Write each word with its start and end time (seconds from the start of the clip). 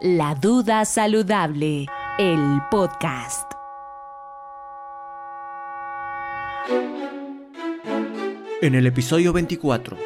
La 0.00 0.36
Duda 0.36 0.84
Saludable, 0.84 1.86
el 2.20 2.62
podcast. 2.70 3.50
En 8.62 8.76
el 8.76 8.86
episodio 8.86 9.32
24 9.32 9.96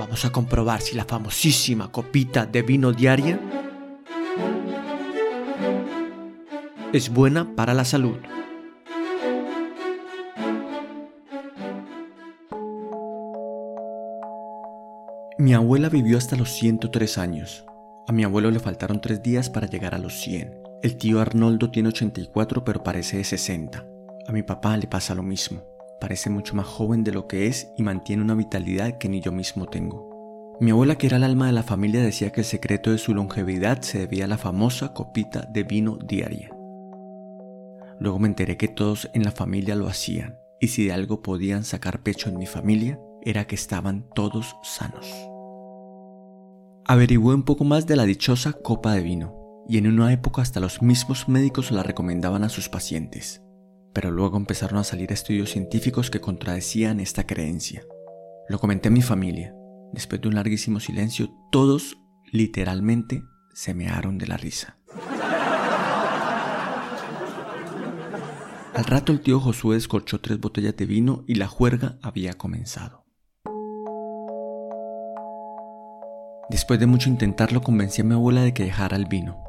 vamos 0.00 0.24
a 0.24 0.32
comprobar 0.32 0.80
si 0.80 0.96
la 0.96 1.04
famosísima 1.04 1.92
copita 1.92 2.44
de 2.44 2.62
vino 2.62 2.92
diaria 2.92 3.38
es 6.92 7.08
buena 7.08 7.54
para 7.54 7.72
la 7.72 7.84
salud. 7.84 8.16
Mi 15.50 15.54
abuela 15.54 15.88
vivió 15.88 16.16
hasta 16.16 16.36
los 16.36 16.52
103 16.52 17.18
años. 17.18 17.66
A 18.06 18.12
mi 18.12 18.22
abuelo 18.22 18.52
le 18.52 18.60
faltaron 18.60 19.00
3 19.00 19.20
días 19.20 19.50
para 19.50 19.66
llegar 19.66 19.96
a 19.96 19.98
los 19.98 20.20
100. 20.20 20.62
El 20.80 20.96
tío 20.96 21.20
Arnoldo 21.20 21.72
tiene 21.72 21.88
84 21.88 22.62
pero 22.62 22.84
parece 22.84 23.16
de 23.16 23.24
60. 23.24 23.84
A 24.28 24.30
mi 24.30 24.44
papá 24.44 24.76
le 24.76 24.86
pasa 24.86 25.16
lo 25.16 25.24
mismo. 25.24 25.64
Parece 26.00 26.30
mucho 26.30 26.54
más 26.54 26.66
joven 26.66 27.02
de 27.02 27.10
lo 27.10 27.26
que 27.26 27.48
es 27.48 27.72
y 27.76 27.82
mantiene 27.82 28.22
una 28.22 28.36
vitalidad 28.36 28.98
que 28.98 29.08
ni 29.08 29.20
yo 29.20 29.32
mismo 29.32 29.66
tengo. 29.66 30.56
Mi 30.60 30.70
abuela, 30.70 30.94
que 30.94 31.08
era 31.08 31.16
el 31.16 31.24
alma 31.24 31.46
de 31.46 31.52
la 31.52 31.64
familia, 31.64 32.00
decía 32.00 32.30
que 32.30 32.42
el 32.42 32.46
secreto 32.46 32.92
de 32.92 32.98
su 32.98 33.12
longevidad 33.12 33.82
se 33.82 33.98
debía 33.98 34.26
a 34.26 34.28
la 34.28 34.38
famosa 34.38 34.94
copita 34.94 35.48
de 35.52 35.64
vino 35.64 35.96
diaria. 35.96 36.50
Luego 37.98 38.20
me 38.20 38.28
enteré 38.28 38.56
que 38.56 38.68
todos 38.68 39.10
en 39.14 39.24
la 39.24 39.32
familia 39.32 39.74
lo 39.74 39.88
hacían, 39.88 40.38
y 40.60 40.68
si 40.68 40.86
de 40.86 40.92
algo 40.92 41.22
podían 41.22 41.64
sacar 41.64 42.04
pecho 42.04 42.28
en 42.28 42.38
mi 42.38 42.46
familia, 42.46 43.00
era 43.22 43.48
que 43.48 43.56
estaban 43.56 44.08
todos 44.14 44.54
sanos. 44.62 45.29
Averigué 46.86 47.34
un 47.34 47.44
poco 47.44 47.64
más 47.64 47.86
de 47.86 47.96
la 47.96 48.04
dichosa 48.04 48.52
copa 48.52 48.94
de 48.94 49.02
vino, 49.02 49.34
y 49.68 49.78
en 49.78 49.86
una 49.86 50.12
época 50.12 50.42
hasta 50.42 50.60
los 50.60 50.82
mismos 50.82 51.28
médicos 51.28 51.70
la 51.70 51.82
recomendaban 51.82 52.42
a 52.42 52.48
sus 52.48 52.68
pacientes, 52.68 53.42
pero 53.92 54.10
luego 54.10 54.36
empezaron 54.36 54.78
a 54.78 54.84
salir 54.84 55.12
estudios 55.12 55.50
científicos 55.50 56.10
que 56.10 56.20
contradecían 56.20 56.98
esta 56.98 57.26
creencia. 57.26 57.84
Lo 58.48 58.58
comenté 58.58 58.88
a 58.88 58.92
mi 58.92 59.02
familia. 59.02 59.54
Después 59.92 60.20
de 60.20 60.28
un 60.28 60.34
larguísimo 60.34 60.80
silencio, 60.80 61.30
todos 61.52 61.98
literalmente 62.32 63.22
se 63.54 63.74
mearon 63.74 64.18
de 64.18 64.26
la 64.26 64.36
risa. 64.36 64.76
Al 68.74 68.84
rato 68.84 69.12
el 69.12 69.20
tío 69.20 69.40
Josué 69.40 69.76
descorchó 69.76 70.20
tres 70.20 70.40
botellas 70.40 70.76
de 70.76 70.86
vino 70.86 71.24
y 71.26 71.34
la 71.34 71.48
juerga 71.48 71.98
había 72.02 72.34
comenzado. 72.34 72.99
Después 76.50 76.80
de 76.80 76.86
mucho 76.86 77.08
intentarlo 77.08 77.60
convencí 77.60 78.00
a 78.00 78.04
mi 78.04 78.14
abuela 78.14 78.42
de 78.42 78.52
que 78.52 78.64
dejara 78.64 78.96
el 78.96 79.06
vino. 79.06 79.44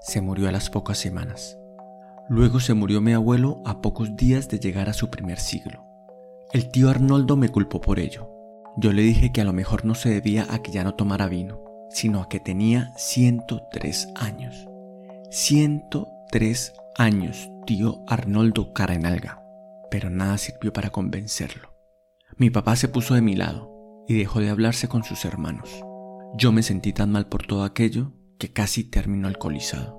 Se 0.00 0.20
murió 0.20 0.48
a 0.48 0.52
las 0.52 0.70
pocas 0.70 0.98
semanas. 0.98 1.56
Luego 2.28 2.58
se 2.58 2.74
murió 2.74 3.00
mi 3.00 3.12
abuelo 3.12 3.62
a 3.64 3.80
pocos 3.80 4.16
días 4.16 4.48
de 4.48 4.58
llegar 4.58 4.88
a 4.88 4.92
su 4.92 5.08
primer 5.08 5.38
siglo. 5.38 5.84
El 6.52 6.68
tío 6.72 6.90
Arnoldo 6.90 7.36
me 7.36 7.48
culpó 7.48 7.80
por 7.80 8.00
ello. 8.00 8.28
Yo 8.76 8.92
le 8.92 9.02
dije 9.02 9.30
que 9.30 9.40
a 9.40 9.44
lo 9.44 9.52
mejor 9.52 9.84
no 9.84 9.94
se 9.94 10.08
debía 10.08 10.48
a 10.50 10.58
que 10.62 10.72
ya 10.72 10.82
no 10.82 10.96
tomara 10.96 11.28
vino, 11.28 11.60
sino 11.90 12.20
a 12.20 12.28
que 12.28 12.40
tenía 12.40 12.92
103 12.96 14.08
años. 14.16 14.66
103 15.30 16.72
años, 16.98 17.50
tío 17.66 18.02
Arnoldo 18.08 18.72
cara 18.72 18.94
en 18.94 19.06
alga. 19.06 19.44
Pero 19.92 20.10
nada 20.10 20.38
sirvió 20.38 20.72
para 20.72 20.90
convencerlo. 20.90 21.72
Mi 22.36 22.50
papá 22.50 22.74
se 22.74 22.88
puso 22.88 23.14
de 23.14 23.22
mi 23.22 23.36
lado 23.36 23.70
y 24.08 24.18
dejó 24.18 24.40
de 24.40 24.50
hablarse 24.50 24.88
con 24.88 25.04
sus 25.04 25.24
hermanos. 25.24 25.84
Yo 26.34 26.52
me 26.52 26.62
sentí 26.62 26.92
tan 26.92 27.12
mal 27.12 27.28
por 27.28 27.46
todo 27.46 27.64
aquello 27.64 28.12
que 28.38 28.52
casi 28.52 28.84
terminó 28.84 29.28
alcoholizado. 29.28 29.98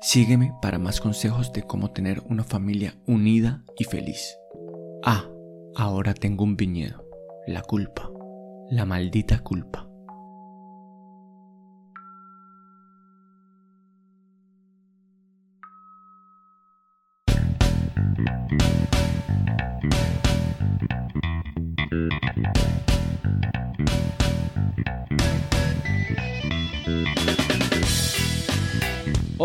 Sígueme 0.00 0.54
para 0.62 0.78
más 0.78 1.00
consejos 1.00 1.52
de 1.52 1.62
cómo 1.62 1.90
tener 1.90 2.22
una 2.28 2.44
familia 2.44 2.94
unida 3.06 3.64
y 3.78 3.84
feliz. 3.84 4.36
Ah, 5.04 5.28
ahora 5.74 6.14
tengo 6.14 6.44
un 6.44 6.56
viñedo. 6.56 7.04
La 7.46 7.62
culpa. 7.62 8.10
La 8.70 8.84
maldita 8.84 9.40
culpa. 9.40 9.87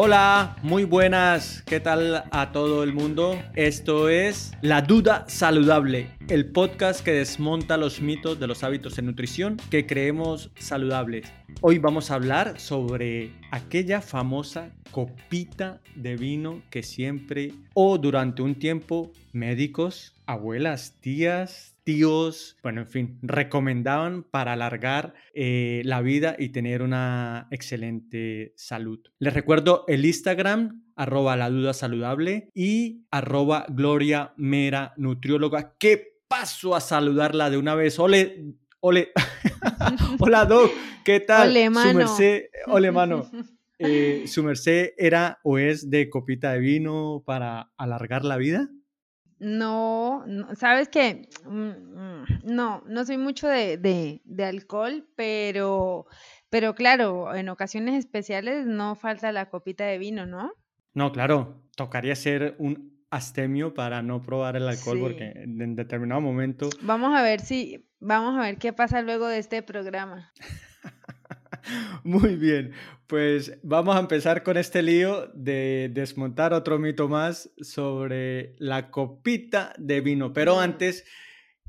Hola, 0.05 0.57
muy 0.63 0.83
buenas, 0.83 1.63
¿qué 1.65 1.79
tal 1.79 2.25
a 2.29 2.51
todo 2.51 2.83
el 2.83 2.91
mundo? 2.91 3.41
Esto 3.55 4.09
es 4.09 4.51
La 4.61 4.81
Duda 4.81 5.23
Saludable, 5.29 6.09
el 6.27 6.51
podcast 6.51 7.05
que 7.05 7.13
desmonta 7.13 7.77
los 7.77 8.01
mitos 8.01 8.37
de 8.37 8.47
los 8.47 8.65
hábitos 8.65 8.97
de 8.97 9.03
nutrición 9.03 9.55
que 9.71 9.85
creemos 9.85 10.51
saludables. 10.59 11.31
Hoy 11.61 11.77
vamos 11.77 12.11
a 12.11 12.15
hablar 12.15 12.59
sobre 12.59 13.31
aquella 13.51 14.01
famosa 14.01 14.71
copita 14.91 15.79
de 15.95 16.17
vino 16.17 16.61
que 16.69 16.83
siempre 16.83 17.53
o 17.73 17.97
durante 17.97 18.41
un 18.41 18.55
tiempo 18.55 19.13
médicos, 19.31 20.17
abuelas, 20.25 20.97
tías, 20.99 21.72
tíos, 21.83 22.57
bueno, 22.63 22.81
en 22.81 22.87
fin, 22.87 23.19
recomendaban 23.21 24.23
para 24.23 24.53
alargar 24.53 25.13
eh, 25.33 25.81
la 25.85 26.01
vida 26.01 26.35
y 26.37 26.49
tener 26.49 26.81
una 26.81 27.47
excelente 27.51 28.53
salud. 28.55 28.99
Les 29.19 29.33
recuerdo 29.33 29.85
el 29.87 30.05
Instagram, 30.05 30.83
arroba 30.95 31.35
la 31.35 31.49
duda 31.49 31.73
saludable 31.73 32.49
y 32.53 33.05
arroba 33.11 33.65
gloria 33.69 34.33
mera 34.37 34.93
nutrióloga. 34.97 35.75
¿Qué 35.77 36.19
paso 36.27 36.75
a 36.75 36.81
saludarla 36.81 37.49
de 37.49 37.57
una 37.57 37.75
vez? 37.75 37.99
Ole, 37.99 38.55
ole. 38.79 39.11
Hola, 40.19 40.45
Doc, 40.45 40.71
¿qué 41.03 41.19
tal? 41.19 41.49
Ole, 41.49 41.69
mano. 41.69 41.89
Su 41.91 41.97
merced, 41.97 42.43
ole, 42.67 42.91
mano. 42.91 43.29
Eh, 43.79 44.25
¿Su 44.27 44.43
merced 44.43 44.91
era 44.97 45.39
o 45.43 45.57
es 45.57 45.89
de 45.89 46.09
copita 46.09 46.53
de 46.53 46.59
vino 46.59 47.21
para 47.25 47.71
alargar 47.75 48.23
la 48.23 48.37
vida? 48.37 48.69
No, 49.43 50.23
sabes 50.55 50.87
que 50.87 51.27
mm, 51.45 51.69
mm, 51.69 52.25
no, 52.45 52.81
no 52.87 53.05
soy 53.05 53.17
mucho 53.17 53.47
de, 53.47 53.77
de, 54.23 54.45
alcohol, 54.45 55.05
pero, 55.15 56.07
pero 56.49 56.73
claro, 56.75 57.35
en 57.35 57.49
ocasiones 57.49 57.95
especiales 57.99 58.65
no 58.65 58.95
falta 58.95 59.33
la 59.33 59.49
copita 59.49 59.83
de 59.85 59.97
vino, 59.97 60.25
¿no? 60.25 60.53
No, 60.93 61.11
claro, 61.11 61.61
tocaría 61.75 62.15
ser 62.15 62.55
un 62.57 63.05
astemio 63.09 63.73
para 63.73 64.01
no 64.01 64.21
probar 64.21 64.55
el 64.55 64.67
alcohol 64.67 64.99
porque 65.01 65.33
en 65.35 65.75
determinado 65.75 66.21
momento... 66.21 66.69
Vamos 66.81 67.13
a 67.13 67.21
ver 67.21 67.41
si, 67.41 67.85
vamos 67.99 68.39
a 68.39 68.43
ver 68.43 68.57
qué 68.57 68.71
pasa 68.71 69.01
luego 69.01 69.27
de 69.27 69.39
este 69.39 69.61
programa. 69.61 70.31
Muy 72.03 72.35
bien, 72.35 72.73
pues 73.07 73.57
vamos 73.63 73.95
a 73.95 73.99
empezar 73.99 74.43
con 74.43 74.57
este 74.57 74.81
lío 74.81 75.27
de 75.33 75.89
desmontar 75.93 76.53
otro 76.53 76.79
mito 76.79 77.07
más 77.07 77.51
sobre 77.61 78.55
la 78.59 78.91
copita 78.91 79.73
de 79.77 80.01
vino. 80.01 80.33
Pero 80.33 80.59
antes 80.59 81.05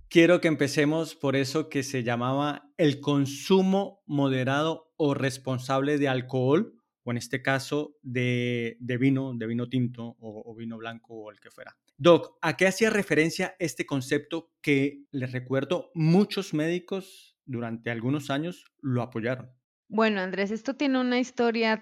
quiero 0.09 0.41
que 0.41 0.49
empecemos 0.49 1.15
por 1.15 1.37
eso 1.37 1.69
que 1.69 1.83
se 1.83 2.03
llamaba 2.03 2.71
el 2.77 3.01
consumo 3.01 4.03
moderado 4.07 4.93
o 4.97 5.15
responsable 5.15 5.99
de 5.99 6.09
alcohol, 6.09 6.75
o 7.07 7.11
en 7.11 7.19
este 7.19 7.43
caso 7.43 7.97
de, 8.01 8.79
vino, 8.81 9.35
de 9.35 9.47
vino 9.47 9.69
tinto 9.69 10.17
o, 10.19 10.43
o 10.47 10.55
vino 10.55 10.79
blanco 10.79 11.15
o 11.15 11.31
el 11.31 11.39
que 11.39 11.51
fuera. 11.51 11.77
Doc, 11.97 12.39
¿a 12.41 12.57
qué 12.57 12.67
hacía 12.67 12.91
referencia 12.91 13.55
este 13.59 13.85
concepto 13.85 14.51
que 14.63 15.05
les 15.13 15.33
recuerdo 15.33 15.91
muchos 15.95 16.55
médicos 16.55 17.37
durante 17.45 17.91
algunos 17.91 18.31
años 18.31 18.65
lo 18.81 19.03
apoyaron? 19.03 19.51
Bueno, 19.89 20.21
Andrés, 20.21 20.51
esto 20.51 20.75
tiene 20.75 21.01
una 21.01 21.19
historia 21.21 21.81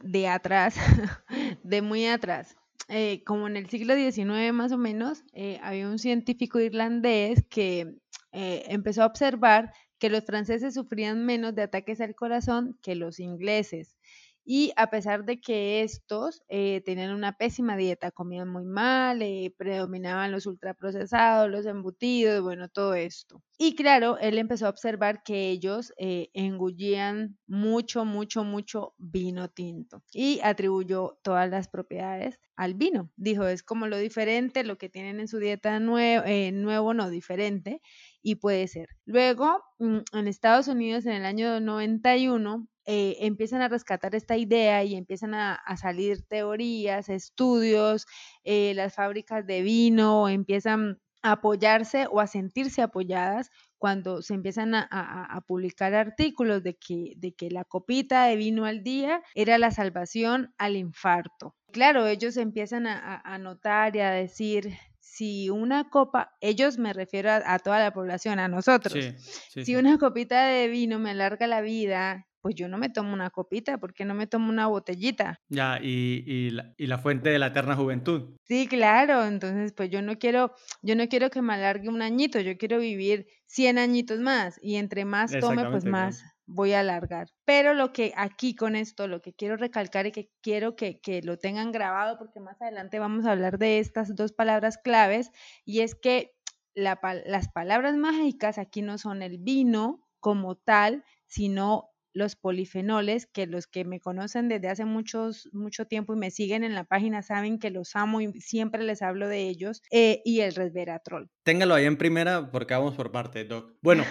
de 0.00 0.28
atrás, 0.28 0.74
de 1.62 1.82
muy 1.82 2.06
atrás. 2.06 2.56
Eh, 2.88 3.22
como 3.24 3.46
en 3.46 3.56
el 3.56 3.68
siglo 3.68 3.94
XIX 3.94 4.52
más 4.52 4.72
o 4.72 4.78
menos, 4.78 5.24
eh, 5.32 5.58
había 5.62 5.88
un 5.88 5.98
científico 5.98 6.60
irlandés 6.60 7.44
que 7.48 7.94
eh, 8.32 8.64
empezó 8.68 9.02
a 9.02 9.06
observar 9.06 9.72
que 9.98 10.10
los 10.10 10.24
franceses 10.24 10.74
sufrían 10.74 11.24
menos 11.24 11.54
de 11.54 11.62
ataques 11.62 12.00
al 12.00 12.14
corazón 12.14 12.78
que 12.82 12.94
los 12.94 13.20
ingleses. 13.20 13.96
Y 14.44 14.72
a 14.76 14.90
pesar 14.90 15.24
de 15.24 15.40
que 15.40 15.82
estos 15.82 16.42
eh, 16.48 16.82
tenían 16.84 17.14
una 17.14 17.36
pésima 17.36 17.76
dieta, 17.76 18.10
comían 18.10 18.48
muy 18.48 18.64
mal, 18.64 19.22
eh, 19.22 19.54
predominaban 19.56 20.32
los 20.32 20.46
ultraprocesados, 20.46 21.48
los 21.48 21.64
embutidos, 21.66 22.42
bueno, 22.42 22.68
todo 22.68 22.94
esto. 22.94 23.42
Y 23.56 23.76
claro, 23.76 24.18
él 24.18 24.38
empezó 24.38 24.66
a 24.66 24.70
observar 24.70 25.22
que 25.22 25.50
ellos 25.50 25.92
eh, 25.96 26.30
engullían 26.34 27.38
mucho, 27.46 28.04
mucho, 28.04 28.42
mucho 28.42 28.94
vino 28.98 29.48
tinto 29.48 30.02
y 30.12 30.40
atribuyó 30.42 31.18
todas 31.22 31.48
las 31.48 31.68
propiedades 31.68 32.40
al 32.56 32.74
vino. 32.74 33.10
Dijo, 33.16 33.46
es 33.46 33.62
como 33.62 33.86
lo 33.86 33.96
diferente, 33.98 34.64
lo 34.64 34.76
que 34.78 34.88
tienen 34.88 35.20
en 35.20 35.28
su 35.28 35.38
dieta 35.38 35.78
nuevo, 35.78 36.24
nuevo 36.52 36.94
no 36.94 37.10
diferente, 37.10 37.80
y 38.22 38.36
puede 38.36 38.68
ser. 38.68 38.88
Luego, 39.04 39.62
mm, 39.78 39.98
en 40.12 40.28
Estados 40.28 40.68
Unidos, 40.68 41.06
en 41.06 41.12
el 41.12 41.24
año 41.24 41.60
91, 41.60 42.68
eh, 42.84 43.16
empiezan 43.20 43.62
a 43.62 43.68
rescatar 43.68 44.14
esta 44.14 44.36
idea 44.36 44.82
y 44.84 44.94
empiezan 44.96 45.34
a, 45.34 45.60
salir 45.76 46.26
teorías, 46.26 47.08
estudios, 47.08 48.06
eh, 48.44 48.72
las 48.74 48.94
fábricas 48.94 49.46
de 49.46 49.62
vino 49.62 50.28
empiezan 50.28 51.00
a 51.22 51.32
apoyarse 51.32 52.06
o 52.10 52.20
a 52.20 52.26
sentirse 52.26 52.82
apoyadas 52.82 53.50
cuando 53.78 54.22
se 54.22 54.34
empiezan 54.34 54.74
a, 54.74 55.44
publicar 55.46 55.94
artículos 55.94 56.62
de 56.62 56.76
que, 56.76 57.14
de 57.16 57.34
que 57.34 57.50
la 57.50 57.64
copita 57.64 58.26
de 58.26 58.36
vino 58.36 58.64
al 58.64 58.82
día 58.82 59.22
era 59.34 59.58
la 59.58 59.70
salvación 59.70 60.54
al 60.58 60.76
infarto. 60.76 61.56
Claro, 61.72 62.06
ellos 62.06 62.36
empiezan 62.36 62.86
a, 62.86 63.38
notar 63.38 63.96
y 63.96 64.00
a 64.00 64.10
decir, 64.10 64.76
si 65.12 65.50
una 65.50 65.90
copa, 65.90 66.34
ellos 66.40 66.78
me 66.78 66.94
refiero 66.94 67.30
a, 67.30 67.58
toda 67.58 67.78
la 67.78 67.92
población, 67.92 68.38
a 68.38 68.48
nosotros, 68.48 69.14
si 69.50 69.76
una 69.76 69.98
copita 69.98 70.46
de 70.46 70.68
vino 70.68 70.98
me 70.98 71.10
alarga 71.10 71.46
la 71.46 71.60
vida, 71.60 72.26
pues 72.40 72.54
yo 72.54 72.66
no 72.66 72.78
me 72.78 72.88
tomo 72.88 73.12
una 73.12 73.28
copita, 73.28 73.76
porque 73.76 74.06
no 74.06 74.14
me 74.14 74.26
tomo 74.26 74.48
una 74.48 74.68
botellita? 74.68 75.38
Ya, 75.50 75.78
y, 75.82 76.24
y, 76.26 76.50
la, 76.52 76.72
y, 76.78 76.86
la, 76.86 76.96
fuente 76.96 77.28
de 77.28 77.38
la 77.38 77.48
eterna 77.48 77.76
juventud. 77.76 78.36
Sí, 78.44 78.66
claro, 78.66 79.26
entonces 79.26 79.74
pues 79.74 79.90
yo 79.90 80.00
no 80.00 80.18
quiero, 80.18 80.54
yo 80.80 80.96
no 80.96 81.06
quiero 81.08 81.28
que 81.28 81.42
me 81.42 81.52
alargue 81.52 81.90
un 81.90 82.00
añito, 82.00 82.40
yo 82.40 82.56
quiero 82.56 82.78
vivir 82.78 83.26
100 83.48 83.76
añitos 83.76 84.18
más, 84.18 84.58
y 84.62 84.76
entre 84.76 85.04
más 85.04 85.38
tome, 85.38 85.68
pues 85.68 85.84
más 85.84 86.24
voy 86.46 86.72
a 86.72 86.80
alargar. 86.80 87.28
Pero 87.44 87.74
lo 87.74 87.92
que 87.92 88.12
aquí 88.16 88.54
con 88.54 88.76
esto, 88.76 89.06
lo 89.08 89.20
que 89.22 89.32
quiero 89.32 89.56
recalcar 89.56 90.06
y 90.06 90.12
que 90.12 90.30
quiero 90.42 90.76
que, 90.76 91.00
que 91.00 91.22
lo 91.22 91.38
tengan 91.38 91.72
grabado, 91.72 92.18
porque 92.18 92.40
más 92.40 92.60
adelante 92.60 92.98
vamos 92.98 93.26
a 93.26 93.32
hablar 93.32 93.58
de 93.58 93.78
estas 93.78 94.14
dos 94.14 94.32
palabras 94.32 94.78
claves, 94.78 95.30
y 95.64 95.80
es 95.80 95.94
que 95.94 96.32
la, 96.74 96.98
las 97.26 97.48
palabras 97.48 97.96
mágicas 97.96 98.58
aquí 98.58 98.82
no 98.82 98.98
son 98.98 99.22
el 99.22 99.38
vino 99.38 100.00
como 100.20 100.56
tal, 100.56 101.04
sino 101.26 101.91
los 102.12 102.36
polifenoles, 102.36 103.26
que 103.26 103.46
los 103.46 103.66
que 103.66 103.84
me 103.84 104.00
conocen 104.00 104.48
desde 104.48 104.68
hace 104.68 104.84
muchos, 104.84 105.48
mucho 105.52 105.86
tiempo 105.86 106.14
y 106.14 106.16
me 106.18 106.30
siguen 106.30 106.64
en 106.64 106.74
la 106.74 106.84
página 106.84 107.22
saben 107.22 107.58
que 107.58 107.70
los 107.70 107.96
amo 107.96 108.20
y 108.20 108.32
siempre 108.40 108.82
les 108.82 109.02
hablo 109.02 109.28
de 109.28 109.48
ellos, 109.48 109.82
eh, 109.90 110.20
y 110.24 110.40
el 110.40 110.54
resveratrol. 110.54 111.30
Téngalo 111.42 111.74
ahí 111.74 111.86
en 111.86 111.96
primera 111.96 112.50
porque 112.50 112.74
vamos 112.74 112.94
por 112.94 113.10
parte, 113.10 113.44
Doc. 113.44 113.74
Bueno, 113.82 114.04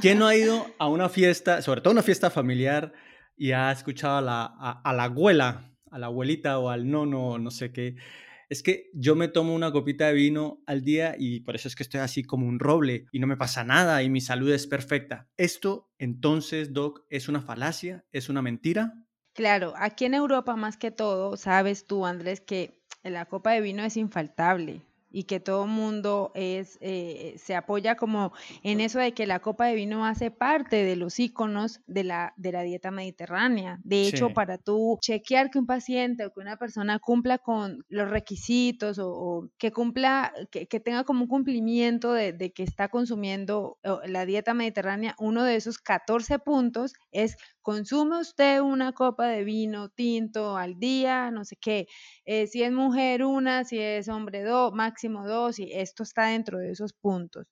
¿quién 0.00 0.18
no 0.18 0.26
ha 0.26 0.36
ido 0.36 0.66
a 0.78 0.88
una 0.88 1.08
fiesta, 1.08 1.62
sobre 1.62 1.80
todo 1.80 1.92
una 1.92 2.02
fiesta 2.02 2.30
familiar, 2.30 2.92
y 3.36 3.52
ha 3.52 3.70
escuchado 3.70 4.18
a 4.18 4.20
la, 4.20 4.44
a 4.44 4.92
la 4.92 5.04
abuela, 5.04 5.72
a 5.90 5.98
la 5.98 6.06
abuelita 6.06 6.58
o 6.58 6.70
al 6.70 6.90
nono, 6.90 7.38
no 7.38 7.50
sé 7.50 7.72
qué? 7.72 7.96
Es 8.48 8.62
que 8.62 8.90
yo 8.94 9.14
me 9.14 9.28
tomo 9.28 9.54
una 9.54 9.72
copita 9.72 10.06
de 10.06 10.14
vino 10.14 10.62
al 10.66 10.82
día 10.82 11.14
y 11.18 11.40
por 11.40 11.54
eso 11.54 11.68
es 11.68 11.76
que 11.76 11.82
estoy 11.82 12.00
así 12.00 12.22
como 12.22 12.46
un 12.46 12.58
roble 12.58 13.06
y 13.12 13.18
no 13.18 13.26
me 13.26 13.36
pasa 13.36 13.64
nada 13.64 14.02
y 14.02 14.10
mi 14.10 14.20
salud 14.20 14.50
es 14.50 14.66
perfecta. 14.66 15.28
¿Esto 15.36 15.90
entonces, 15.98 16.72
Doc, 16.72 17.04
es 17.10 17.28
una 17.28 17.42
falacia? 17.42 18.04
¿Es 18.12 18.28
una 18.28 18.42
mentira? 18.42 18.94
Claro, 19.34 19.74
aquí 19.76 20.04
en 20.04 20.14
Europa 20.14 20.56
más 20.56 20.76
que 20.76 20.90
todo, 20.90 21.36
sabes 21.36 21.86
tú, 21.86 22.06
Andrés, 22.06 22.40
que 22.40 22.82
la 23.04 23.26
copa 23.26 23.52
de 23.52 23.60
vino 23.60 23.84
es 23.84 23.96
infaltable 23.96 24.82
y 25.10 25.24
que 25.24 25.40
todo 25.40 25.66
mundo 25.66 26.32
es, 26.34 26.78
eh, 26.80 27.34
se 27.38 27.54
apoya 27.54 27.96
como 27.96 28.32
en 28.62 28.80
eso 28.80 28.98
de 28.98 29.12
que 29.12 29.26
la 29.26 29.40
copa 29.40 29.66
de 29.66 29.74
vino 29.74 30.04
hace 30.04 30.30
parte 30.30 30.84
de 30.84 30.96
los 30.96 31.18
iconos 31.18 31.80
de 31.86 32.04
la, 32.04 32.34
de 32.36 32.52
la 32.52 32.62
dieta 32.62 32.90
mediterránea. 32.90 33.80
De 33.84 34.06
hecho, 34.06 34.30
para 34.30 34.58
tú 34.58 34.98
chequear 35.00 35.50
que 35.50 35.58
un 35.58 35.66
paciente 35.66 36.26
o 36.26 36.32
que 36.32 36.40
una 36.40 36.56
persona 36.56 36.98
cumpla 36.98 37.38
con 37.38 37.84
los 37.88 38.10
requisitos 38.10 38.98
o, 39.00 39.48
que 39.58 39.72
cumpla, 39.72 40.32
que, 40.50 40.66
tenga 40.80 41.04
como 41.04 41.22
un 41.22 41.28
cumplimiento 41.28 42.12
de, 42.12 42.32
de 42.32 42.52
que 42.52 42.62
está 42.62 42.88
consumiendo 42.88 43.78
la 44.04 44.26
dieta 44.26 44.54
mediterránea, 44.54 45.14
uno 45.18 45.44
de 45.44 45.56
esos 45.56 45.78
14 45.78 46.38
puntos 46.38 46.92
es 47.10 47.36
consume 47.68 48.18
usted 48.18 48.62
una 48.62 48.94
copa 48.94 49.26
de 49.26 49.44
vino 49.44 49.90
tinto 49.90 50.56
al 50.56 50.78
día, 50.78 51.30
no 51.30 51.44
sé 51.44 51.56
qué, 51.60 51.86
eh, 52.24 52.46
si 52.46 52.62
es 52.62 52.72
mujer 52.72 53.22
una, 53.26 53.64
si 53.64 53.78
es 53.78 54.08
hombre 54.08 54.42
dos, 54.42 54.72
máximo 54.72 55.28
dos, 55.28 55.58
y 55.58 55.70
esto 55.74 56.02
está 56.02 56.28
dentro 56.28 56.56
de 56.56 56.70
esos 56.70 56.94
puntos. 56.94 57.46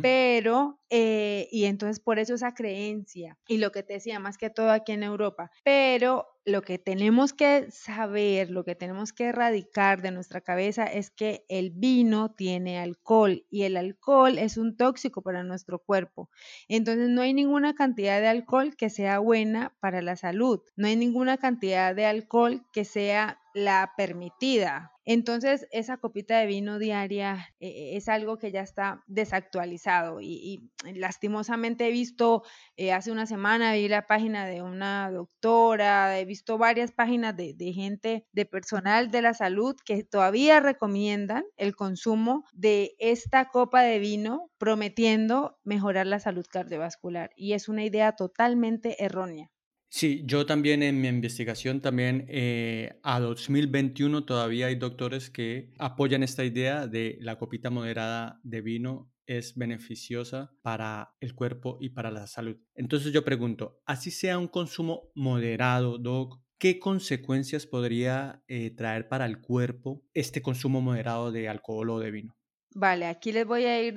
Pero, 0.00 0.80
eh, 0.88 1.48
y 1.52 1.66
entonces 1.66 2.00
por 2.00 2.18
eso 2.18 2.32
esa 2.32 2.54
creencia, 2.54 3.36
y 3.46 3.58
lo 3.58 3.72
que 3.72 3.82
te 3.82 3.92
decía, 3.92 4.18
más 4.18 4.38
que 4.38 4.48
todo 4.48 4.70
aquí 4.70 4.92
en 4.92 5.02
Europa, 5.02 5.50
pero 5.64 6.24
lo 6.44 6.62
que 6.62 6.78
tenemos 6.78 7.32
que 7.32 7.70
saber, 7.70 8.50
lo 8.50 8.64
que 8.64 8.74
tenemos 8.74 9.12
que 9.12 9.26
erradicar 9.26 10.02
de 10.02 10.10
nuestra 10.10 10.40
cabeza 10.40 10.84
es 10.84 11.10
que 11.10 11.44
el 11.48 11.70
vino 11.70 12.32
tiene 12.32 12.78
alcohol 12.78 13.44
y 13.50 13.62
el 13.62 13.76
alcohol 13.76 14.38
es 14.38 14.56
un 14.56 14.76
tóxico 14.76 15.22
para 15.22 15.44
nuestro 15.44 15.78
cuerpo. 15.78 16.30
Entonces 16.68 17.08
no 17.10 17.22
hay 17.22 17.34
ninguna 17.34 17.74
cantidad 17.74 18.20
de 18.20 18.28
alcohol 18.28 18.74
que 18.76 18.90
sea 18.90 19.18
buena 19.18 19.76
para 19.80 20.02
la 20.02 20.16
salud. 20.16 20.60
No 20.76 20.88
hay 20.88 20.96
ninguna 20.96 21.36
cantidad 21.36 21.94
de 21.94 22.06
alcohol 22.06 22.64
que 22.72 22.84
sea 22.84 23.41
la 23.54 23.92
permitida. 23.96 24.92
Entonces, 25.04 25.66
esa 25.72 25.96
copita 25.96 26.38
de 26.38 26.46
vino 26.46 26.78
diaria 26.78 27.48
eh, 27.58 27.96
es 27.96 28.08
algo 28.08 28.38
que 28.38 28.52
ya 28.52 28.60
está 28.60 29.02
desactualizado 29.06 30.20
y, 30.20 30.70
lastimosamente 30.94 31.88
he 31.88 31.90
visto, 31.90 32.44
eh, 32.76 32.92
hace 32.92 33.10
una 33.10 33.26
semana 33.26 33.72
vi 33.72 33.88
la 33.88 34.06
página 34.06 34.46
de 34.46 34.62
una 34.62 35.10
doctora, 35.10 36.18
he 36.18 36.24
visto 36.24 36.56
varias 36.56 36.92
páginas 36.92 37.36
de, 37.36 37.52
de 37.54 37.72
gente, 37.72 38.26
de 38.32 38.46
personal 38.46 39.10
de 39.10 39.22
la 39.22 39.34
salud 39.34 39.74
que 39.84 40.04
todavía 40.04 40.60
recomiendan 40.60 41.44
el 41.56 41.74
consumo 41.74 42.44
de 42.52 42.94
esta 42.98 43.48
copa 43.48 43.82
de 43.82 43.98
vino 43.98 44.50
prometiendo 44.58 45.58
mejorar 45.64 46.06
la 46.06 46.20
salud 46.20 46.46
cardiovascular 46.48 47.30
y 47.36 47.54
es 47.54 47.68
una 47.68 47.84
idea 47.84 48.12
totalmente 48.12 49.02
errónea. 49.04 49.50
Sí, 49.94 50.22
yo 50.24 50.46
también 50.46 50.82
en 50.82 51.02
mi 51.02 51.08
investigación, 51.08 51.82
también 51.82 52.24
eh, 52.28 52.98
a 53.02 53.20
2021 53.20 54.24
todavía 54.24 54.68
hay 54.68 54.76
doctores 54.76 55.28
que 55.28 55.70
apoyan 55.78 56.22
esta 56.22 56.44
idea 56.44 56.86
de 56.86 57.18
la 57.20 57.36
copita 57.36 57.68
moderada 57.68 58.40
de 58.42 58.62
vino 58.62 59.12
es 59.26 59.54
beneficiosa 59.54 60.56
para 60.62 61.14
el 61.20 61.34
cuerpo 61.34 61.76
y 61.78 61.90
para 61.90 62.10
la 62.10 62.26
salud. 62.26 62.56
Entonces 62.74 63.12
yo 63.12 63.22
pregunto, 63.22 63.82
así 63.84 64.10
sea 64.10 64.38
un 64.38 64.48
consumo 64.48 65.10
moderado, 65.14 65.98
Doc, 65.98 66.40
¿qué 66.56 66.78
consecuencias 66.78 67.66
podría 67.66 68.42
eh, 68.48 68.70
traer 68.70 69.08
para 69.08 69.26
el 69.26 69.42
cuerpo 69.42 70.02
este 70.14 70.40
consumo 70.40 70.80
moderado 70.80 71.30
de 71.32 71.50
alcohol 71.50 71.90
o 71.90 71.98
de 71.98 72.10
vino? 72.10 72.34
Vale, 72.74 73.04
aquí 73.06 73.32
les 73.32 73.46
voy 73.46 73.64
a 73.66 73.82
ir 73.82 73.96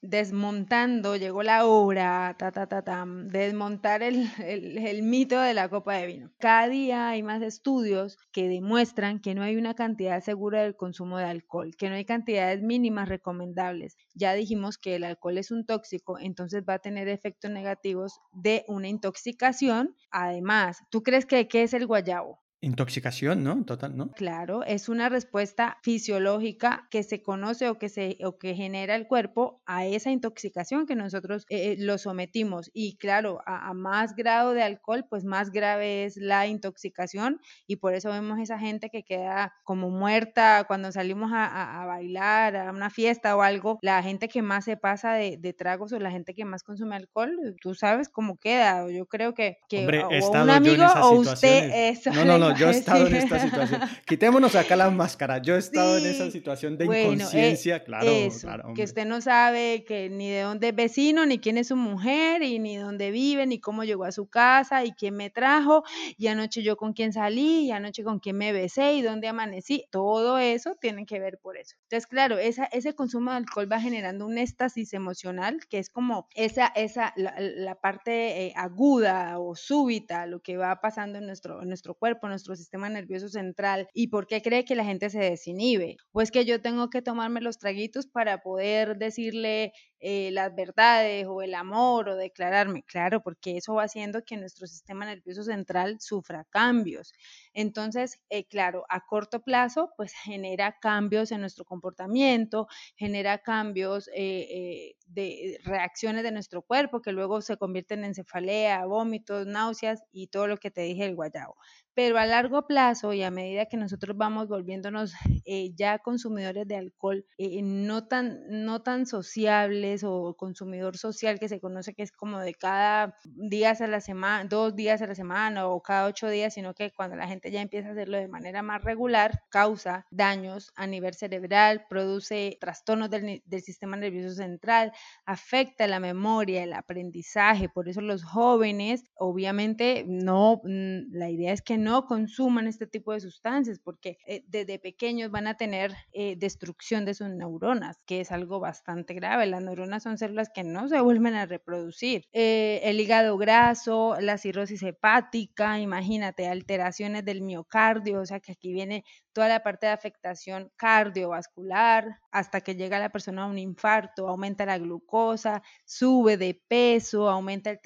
desmontando, 0.00 1.16
llegó 1.16 1.42
la 1.42 1.66
hora, 1.66 2.34
ta, 2.38 2.52
ta, 2.52 2.66
ta, 2.66 2.82
ta, 2.82 3.04
desmontar 3.06 4.02
el, 4.02 4.30
el, 4.38 5.02
mito 5.02 5.38
de 5.38 5.52
la 5.52 5.68
copa 5.68 5.94
de 5.96 6.06
vino. 6.06 6.30
Cada 6.38 6.68
día 6.68 7.10
hay 7.10 7.22
más 7.22 7.42
estudios 7.42 8.16
que 8.32 8.48
demuestran 8.48 9.20
que 9.20 9.34
no 9.34 9.42
hay 9.42 9.56
una 9.56 9.74
cantidad 9.74 10.22
segura 10.22 10.62
del 10.62 10.74
consumo 10.74 11.18
de 11.18 11.24
alcohol, 11.24 11.76
que 11.76 11.90
no 11.90 11.96
hay 11.96 12.06
cantidades 12.06 12.62
mínimas 12.62 13.10
recomendables. 13.10 13.96
Ya 14.14 14.32
dijimos 14.32 14.78
que 14.78 14.96
el 14.96 15.04
alcohol 15.04 15.36
es 15.36 15.50
un 15.50 15.66
tóxico, 15.66 16.18
entonces 16.18 16.64
va 16.66 16.74
a 16.74 16.78
tener 16.78 17.08
efectos 17.08 17.50
negativos 17.50 18.20
de 18.32 18.64
una 18.68 18.88
intoxicación. 18.88 19.94
Además, 20.10 20.78
¿tú 20.90 21.02
crees 21.02 21.26
que 21.26 21.46
qué 21.46 21.62
es 21.64 21.74
el 21.74 21.86
guayabo? 21.86 22.43
Intoxicación, 22.64 23.44
¿no? 23.44 23.62
Total, 23.64 23.94
¿no? 23.94 24.10
Claro, 24.12 24.64
es 24.64 24.88
una 24.88 25.10
respuesta 25.10 25.76
fisiológica 25.82 26.88
que 26.90 27.02
se 27.02 27.22
conoce 27.22 27.68
o 27.68 27.78
que 27.78 27.90
se 27.90 28.16
o 28.24 28.38
que 28.38 28.54
genera 28.54 28.94
el 28.94 29.06
cuerpo 29.06 29.62
a 29.66 29.84
esa 29.84 30.10
intoxicación 30.10 30.86
que 30.86 30.96
nosotros 30.96 31.44
eh, 31.50 31.72
eh, 31.72 31.76
lo 31.78 31.98
sometimos. 31.98 32.70
Y 32.72 32.96
claro, 32.96 33.40
a, 33.44 33.74
más 33.74 34.16
grado 34.16 34.54
de 34.54 34.62
alcohol, 34.62 35.04
pues 35.08 35.24
más 35.24 35.50
grave 35.50 36.04
es 36.04 36.16
la 36.16 36.46
intoxicación 36.46 37.40
y 37.66 37.76
por 37.76 37.94
eso 37.94 38.10
vemos 38.10 38.38
esa 38.38 38.58
gente 38.58 38.88
que 38.88 39.02
queda 39.02 39.54
como 39.62 39.90
muerta 39.90 40.64
cuando 40.66 40.90
salimos 40.90 41.30
a, 41.34 41.84
bailar, 41.86 42.56
a 42.56 42.70
una 42.70 42.88
fiesta 42.88 43.36
o 43.36 43.42
algo. 43.42 43.78
La 43.82 44.02
gente 44.02 44.28
que 44.28 44.40
más 44.40 44.64
se 44.64 44.76
pasa 44.76 45.12
de, 45.12 45.54
tragos 45.56 45.92
o 45.92 45.98
la 45.98 46.10
gente 46.10 46.34
que 46.34 46.44
más 46.44 46.62
consume 46.62 46.96
alcohol, 46.96 47.56
tú 47.60 47.74
sabes 47.74 48.08
cómo 48.08 48.38
queda. 48.38 48.90
Yo 48.90 49.06
creo 49.06 49.34
que, 49.34 49.58
que 49.68 49.86
o, 49.86 50.42
un 50.42 50.50
amigo 50.50 50.86
o 51.02 51.10
usted 51.12 51.90
eso. 51.90 52.10
No, 52.12 52.24
no, 52.24 52.38
no, 52.38 52.53
yo 52.56 52.68
he 52.68 52.70
estado 52.78 53.06
en 53.06 53.16
esta 53.16 53.38
situación. 53.38 53.80
Quitémonos 54.06 54.54
acá 54.54 54.76
la 54.76 54.90
máscara. 54.90 55.38
Yo 55.38 55.56
he 55.56 55.58
estado 55.58 55.98
en 55.98 56.06
esa 56.06 56.30
situación 56.30 56.76
de 56.78 56.84
eh, 56.84 57.02
inconsciencia, 57.02 57.84
claro, 57.84 58.10
claro. 58.40 58.74
Que 58.74 58.84
usted 58.84 59.06
no 59.06 59.20
sabe 59.20 59.84
que 59.84 60.10
ni 60.10 60.30
de 60.30 60.42
dónde 60.42 60.68
es 60.68 60.74
vecino, 60.74 61.26
ni 61.26 61.38
quién 61.38 61.58
es 61.58 61.68
su 61.68 61.76
mujer, 61.76 62.42
y 62.42 62.58
ni 62.58 62.76
dónde 62.76 63.10
vive, 63.10 63.46
ni 63.46 63.60
cómo 63.60 63.84
llegó 63.84 64.04
a 64.04 64.12
su 64.12 64.28
casa, 64.28 64.84
y 64.84 64.92
quién 64.92 65.16
me 65.16 65.30
trajo, 65.30 65.84
y 66.16 66.26
anoche 66.28 66.62
yo 66.62 66.76
con 66.76 66.92
quién 66.92 67.12
salí, 67.12 67.66
y 67.66 67.70
anoche 67.70 68.04
con 68.04 68.18
quién 68.18 68.36
me 68.36 68.52
besé, 68.52 68.94
y 68.94 69.02
dónde 69.02 69.28
amanecí. 69.28 69.84
Todo 69.90 70.38
eso 70.38 70.76
tiene 70.80 71.06
que 71.06 71.18
ver 71.20 71.38
por 71.38 71.56
eso. 71.56 71.76
Entonces, 71.82 72.06
claro, 72.06 72.38
esa, 72.38 72.64
ese 72.66 72.94
consumo 72.94 73.30
de 73.30 73.38
alcohol 73.38 73.70
va 73.70 73.80
generando 73.80 74.26
un 74.26 74.38
éxtasis 74.38 74.94
emocional, 74.94 75.60
que 75.68 75.78
es 75.78 75.90
como 75.90 76.28
esa, 76.34 76.66
esa, 76.74 77.12
la, 77.16 77.74
parte 77.80 78.46
eh, 78.46 78.52
aguda 78.56 79.38
o 79.38 79.54
súbita, 79.56 80.26
lo 80.26 80.40
que 80.40 80.56
va 80.56 80.80
pasando 80.80 81.18
en 81.18 81.26
nuestro, 81.26 81.62
en 81.62 81.68
nuestro 81.68 81.94
cuerpo, 81.94 82.28
nuestro 82.34 82.56
sistema 82.56 82.88
nervioso 82.88 83.28
central 83.28 83.88
y 83.94 84.08
por 84.08 84.26
qué 84.26 84.42
cree 84.42 84.64
que 84.64 84.74
la 84.74 84.84
gente 84.84 85.10
se 85.10 85.18
desinhibe. 85.20 85.96
Pues 86.12 86.30
que 86.30 86.44
yo 86.44 86.60
tengo 86.60 86.90
que 86.90 87.02
tomarme 87.02 87.40
los 87.40 87.58
traguitos 87.58 88.06
para 88.06 88.42
poder 88.42 88.96
decirle 88.98 89.72
eh, 90.00 90.30
las 90.32 90.54
verdades 90.54 91.26
o 91.26 91.40
el 91.42 91.54
amor 91.54 92.08
o 92.10 92.16
declararme. 92.16 92.82
Claro, 92.82 93.22
porque 93.22 93.56
eso 93.56 93.74
va 93.74 93.84
haciendo 93.84 94.22
que 94.24 94.36
nuestro 94.36 94.66
sistema 94.66 95.06
nervioso 95.06 95.42
central 95.44 95.96
sufra 96.00 96.44
cambios. 96.50 97.12
Entonces, 97.52 98.20
eh, 98.30 98.44
claro, 98.46 98.84
a 98.88 99.00
corto 99.06 99.42
plazo, 99.42 99.90
pues 99.96 100.12
genera 100.12 100.76
cambios 100.80 101.32
en 101.32 101.40
nuestro 101.40 101.64
comportamiento, 101.64 102.66
genera 102.96 103.38
cambios 103.38 104.08
eh, 104.14 104.94
de 105.06 105.58
reacciones 105.64 106.22
de 106.22 106.32
nuestro 106.32 106.62
cuerpo 106.62 107.00
que 107.02 107.12
luego 107.12 107.40
se 107.40 107.56
convierten 107.56 108.04
en 108.04 108.14
cefalea, 108.14 108.86
vómitos, 108.86 109.46
náuseas 109.46 110.02
y 110.12 110.28
todo 110.28 110.46
lo 110.46 110.56
que 110.56 110.70
te 110.70 110.82
dije 110.82 111.04
el 111.04 111.14
guayabo. 111.14 111.56
Pero 111.94 112.18
a 112.18 112.26
largo 112.26 112.66
plazo 112.66 113.12
y 113.12 113.22
a 113.22 113.30
medida 113.30 113.66
que 113.66 113.76
nosotros 113.76 114.16
vamos 114.16 114.48
volviéndonos 114.48 115.12
eh, 115.44 115.70
ya 115.76 116.00
consumidores 116.00 116.66
de 116.66 116.76
alcohol, 116.76 117.24
eh, 117.38 117.60
no, 117.62 118.08
tan, 118.08 118.40
no 118.48 118.82
tan 118.82 119.06
sociables 119.06 120.02
o 120.04 120.34
consumidor 120.36 120.96
social 120.96 121.38
que 121.38 121.48
se 121.48 121.60
conoce 121.60 121.94
que 121.94 122.02
es 122.02 122.10
como 122.10 122.40
de 122.40 122.54
cada 122.54 123.16
días 123.24 123.80
a 123.80 123.86
la 123.86 124.00
semana, 124.00 124.44
dos 124.48 124.74
días 124.74 125.02
a 125.02 125.06
la 125.06 125.14
semana 125.14 125.68
o 125.68 125.80
cada 125.82 126.06
ocho 126.06 126.28
días, 126.28 126.54
sino 126.54 126.74
que 126.74 126.90
cuando 126.90 127.14
la 127.14 127.28
gente 127.28 127.52
ya 127.52 127.60
empieza 127.60 127.90
a 127.90 127.92
hacerlo 127.92 128.18
de 128.18 128.26
manera 128.26 128.62
más 128.62 128.82
regular, 128.82 129.42
causa 129.48 130.06
daños 130.10 130.72
a 130.74 130.88
nivel 130.88 131.14
cerebral, 131.14 131.86
produce 131.88 132.56
trastornos 132.60 133.08
del, 133.10 133.42
del 133.44 133.62
sistema 133.62 133.96
nervioso 133.96 134.34
central, 134.34 134.92
afecta 135.26 135.86
la 135.86 136.00
memoria, 136.00 136.62
el 136.62 136.72
aprendizaje, 136.72 137.68
por 137.68 137.88
eso 137.88 138.00
los 138.00 138.24
jóvenes, 138.24 139.04
obviamente, 139.14 140.04
no, 140.06 140.60
mm, 140.64 141.12
la 141.12 141.30
idea 141.30 141.52
es 141.52 141.62
que 141.62 141.78
no 141.78 142.06
consuman 142.06 142.66
este 142.66 142.86
tipo 142.86 143.12
de 143.12 143.20
sustancias, 143.20 143.78
porque 143.78 144.18
eh, 144.26 144.44
desde 144.48 144.78
pequeños 144.78 145.30
van 145.30 145.46
a 145.46 145.56
tener 145.56 145.94
eh, 146.12 146.36
destrucción 146.36 147.04
de 147.04 147.14
sus 147.14 147.28
neuronas, 147.28 147.98
que 148.06 148.20
es 148.20 148.32
algo 148.32 148.60
bastante 148.60 149.14
grave. 149.14 149.46
Las 149.46 149.62
neuronas 149.62 150.02
son 150.02 150.18
células 150.18 150.50
que 150.54 150.64
no 150.64 150.88
se 150.88 151.00
vuelven 151.00 151.34
a 151.34 151.46
reproducir. 151.46 152.26
Eh, 152.32 152.80
el 152.84 153.00
hígado 153.00 153.36
graso, 153.36 154.16
la 154.20 154.38
cirrosis 154.38 154.82
hepática, 154.82 155.78
imagínate, 155.78 156.46
alteraciones 156.48 157.24
del 157.24 157.42
miocardio, 157.42 158.20
o 158.20 158.26
sea 158.26 158.40
que 158.40 158.52
aquí 158.52 158.72
viene 158.72 159.04
toda 159.32 159.48
la 159.48 159.62
parte 159.62 159.86
de 159.86 159.92
afectación 159.92 160.70
cardiovascular, 160.76 162.20
hasta 162.30 162.60
que 162.60 162.76
llega 162.76 162.98
la 162.98 163.10
persona 163.10 163.42
a 163.42 163.46
un 163.46 163.58
infarto, 163.58 164.28
aumenta 164.28 164.64
la 164.64 164.78
glucosa, 164.84 165.62
sube 165.84 166.36
de 166.36 166.54
peso, 166.68 167.28
aumenta 167.28 167.70
el 167.70 167.80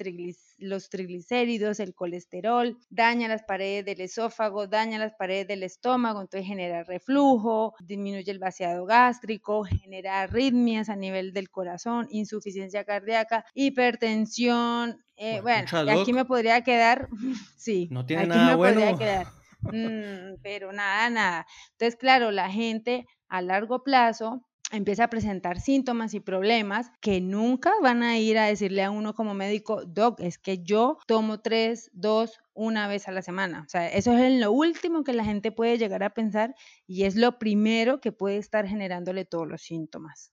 los 0.59 0.89
triglicéridos, 0.89 1.79
el 1.79 1.95
colesterol, 1.95 2.77
daña 2.89 3.27
las 3.27 3.43
paredes 3.43 3.85
del 3.85 4.01
esófago, 4.01 4.67
daña 4.67 4.99
las 4.99 5.13
paredes 5.13 5.47
del 5.47 5.63
estómago, 5.63 6.21
entonces 6.21 6.47
genera 6.47 6.83
reflujo, 6.83 7.73
disminuye 7.79 8.29
el 8.29 8.39
vaciado 8.39 8.85
gástrico, 8.85 9.63
genera 9.63 10.21
arritmias 10.21 10.89
a 10.89 10.95
nivel 10.95 11.33
del 11.33 11.49
corazón, 11.49 12.07
insuficiencia 12.11 12.83
cardíaca, 12.83 13.45
hipertensión. 13.53 15.03
Eh, 15.15 15.41
bueno, 15.41 15.67
aquí 15.89 16.13
me 16.13 16.25
podría 16.25 16.61
quedar, 16.61 17.09
sí, 17.57 17.87
no 17.89 18.05
tiene 18.05 18.23
aquí 18.23 18.29
nada 18.29 18.51
me 18.51 18.55
bueno. 18.55 18.81
podría 18.81 18.97
quedar 18.97 19.39
Mm, 19.61 20.41
pero 20.41 20.71
nada, 20.71 21.09
nada. 21.09 21.47
Entonces, 21.71 21.95
claro, 21.97 22.31
la 22.31 22.49
gente 22.49 23.05
a 23.27 23.41
largo 23.41 23.83
plazo 23.83 24.48
empieza 24.71 25.05
a 25.05 25.09
presentar 25.09 25.59
síntomas 25.59 26.13
y 26.13 26.19
problemas 26.19 26.91
que 27.01 27.21
nunca 27.21 27.73
van 27.81 28.03
a 28.03 28.17
ir 28.17 28.37
a 28.37 28.45
decirle 28.45 28.83
a 28.83 28.91
uno 28.91 29.15
como 29.15 29.33
médico, 29.33 29.83
doc, 29.85 30.19
es 30.19 30.37
que 30.37 30.63
yo 30.63 30.97
tomo 31.07 31.39
tres, 31.39 31.89
dos, 31.93 32.39
una 32.53 32.87
vez 32.87 33.07
a 33.07 33.11
la 33.11 33.21
semana. 33.21 33.63
O 33.65 33.69
sea, 33.69 33.87
eso 33.87 34.17
es 34.17 34.39
lo 34.39 34.51
último 34.51 35.03
que 35.03 35.13
la 35.13 35.23
gente 35.23 35.51
puede 35.51 35.77
llegar 35.77 36.03
a 36.03 36.13
pensar 36.13 36.55
y 36.87 37.03
es 37.03 37.15
lo 37.15 37.39
primero 37.39 38.01
que 38.01 38.11
puede 38.11 38.37
estar 38.37 38.67
generándole 38.67 39.25
todos 39.25 39.47
los 39.47 39.61
síntomas. 39.61 40.31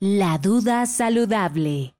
La 0.00 0.38
duda 0.38 0.86
saludable. 0.86 1.97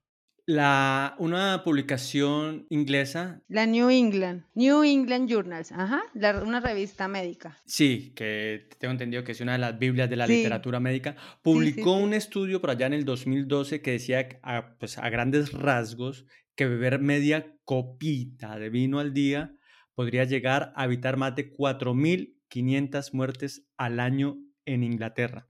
La, 0.49 1.13
una 1.19 1.61
publicación 1.63 2.65
inglesa. 2.71 3.43
La 3.49 3.67
New 3.67 3.91
England, 3.91 4.45
New 4.55 4.81
England 4.81 5.29
Journals, 5.29 5.71
ajá, 5.71 6.01
una 6.43 6.59
revista 6.59 7.07
médica. 7.07 7.55
Sí, 7.67 8.13
que 8.15 8.67
tengo 8.79 8.93
entendido 8.93 9.23
que 9.23 9.33
es 9.33 9.41
una 9.41 9.51
de 9.51 9.59
las 9.59 9.77
Biblias 9.77 10.09
de 10.09 10.15
la 10.15 10.25
literatura 10.25 10.79
médica. 10.79 11.15
Publicó 11.43 11.97
un 11.97 12.15
estudio 12.15 12.61
por 12.61 12.71
allá 12.71 12.87
en 12.87 12.93
el 12.93 13.05
2012 13.05 13.83
que 13.83 13.91
decía 13.91 14.27
a, 14.41 14.75
pues, 14.79 14.97
a 14.97 15.07
grandes 15.11 15.53
rasgos 15.53 16.25
que 16.55 16.65
beber 16.65 16.97
media 16.99 17.55
copita 17.63 18.57
de 18.57 18.71
vino 18.71 18.97
al 18.97 19.13
día 19.13 19.53
podría 19.93 20.23
llegar 20.23 20.73
a 20.75 20.85
evitar 20.85 21.15
más 21.15 21.35
de 21.35 21.53
4.500 21.53 23.13
muertes 23.13 23.67
al 23.77 23.99
año 23.99 24.39
en 24.65 24.81
Inglaterra 24.81 25.47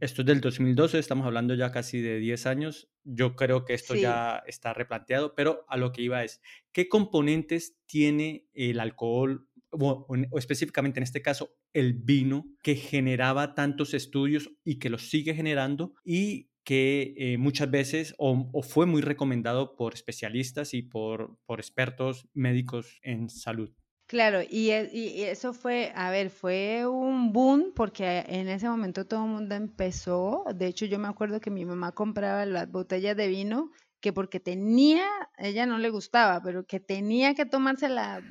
esto 0.00 0.22
es 0.22 0.26
del 0.26 0.40
2012, 0.40 0.98
estamos 0.98 1.26
hablando 1.26 1.54
ya 1.54 1.72
casi 1.72 2.00
de 2.00 2.18
10 2.18 2.46
años. 2.46 2.88
Yo 3.02 3.34
creo 3.34 3.64
que 3.64 3.74
esto 3.74 3.94
ya 3.94 4.42
está 4.46 4.72
replanteado, 4.72 5.34
pero 5.34 5.64
a 5.68 5.76
lo 5.76 5.92
que 5.92 6.02
iba 6.02 6.22
es, 6.22 6.40
¿qué 6.72 6.88
componentes 6.88 7.76
tiene 7.86 8.46
el 8.54 8.80
alcohol, 8.80 9.48
o, 9.70 10.06
específicamente 10.38 11.00
en 11.00 11.04
este 11.04 11.22
caso 11.22 11.56
el 11.72 11.94
vino, 11.94 12.46
que 12.62 12.76
generaba 12.76 13.54
tantos 13.54 13.94
estudios 13.94 14.50
y 14.64 14.78
que 14.78 14.90
los 14.90 15.10
sigue 15.10 15.34
generando 15.34 15.94
y 16.04 16.50
que 16.62 17.14
eh, 17.18 17.36
muchas 17.36 17.70
veces 17.70 18.14
o, 18.16 18.62
fue 18.62 18.86
muy 18.86 19.02
recomendado 19.02 19.74
por 19.76 19.94
especialistas 19.94 20.72
y 20.72 20.82
por, 20.82 21.36
por 21.46 21.58
expertos 21.58 22.28
médicos 22.32 23.00
en 23.02 23.28
salud? 23.28 23.70
Claro, 24.14 24.42
y, 24.48 24.70
y, 24.70 25.24
eso 25.24 25.52
fue, 25.52 25.90
a 25.96 26.08
ver, 26.08 26.30
fue 26.30 26.86
un 26.86 27.32
boom 27.32 27.72
porque 27.74 28.24
en 28.28 28.46
ese 28.46 28.68
momento 28.68 29.06
todo 29.06 29.24
el 29.24 29.30
mundo 29.32 29.56
empezó. 29.56 30.44
De 30.54 30.68
hecho, 30.68 30.86
yo 30.86 31.00
me 31.00 31.08
acuerdo 31.08 31.40
que 31.40 31.50
mi 31.50 31.64
mamá 31.64 31.90
compraba 31.90 32.46
las 32.46 32.70
botellas 32.70 33.16
de 33.16 33.26
vino 33.26 33.72
que 34.00 34.12
porque 34.12 34.38
tenía, 34.38 35.04
ella 35.36 35.66
no 35.66 35.78
le 35.78 35.90
gustaba, 35.90 36.40
pero 36.44 36.64
que 36.64 36.78
tenía 36.78 37.34
que 37.34 37.44
tomarse 37.44 37.88
la, 37.88 38.22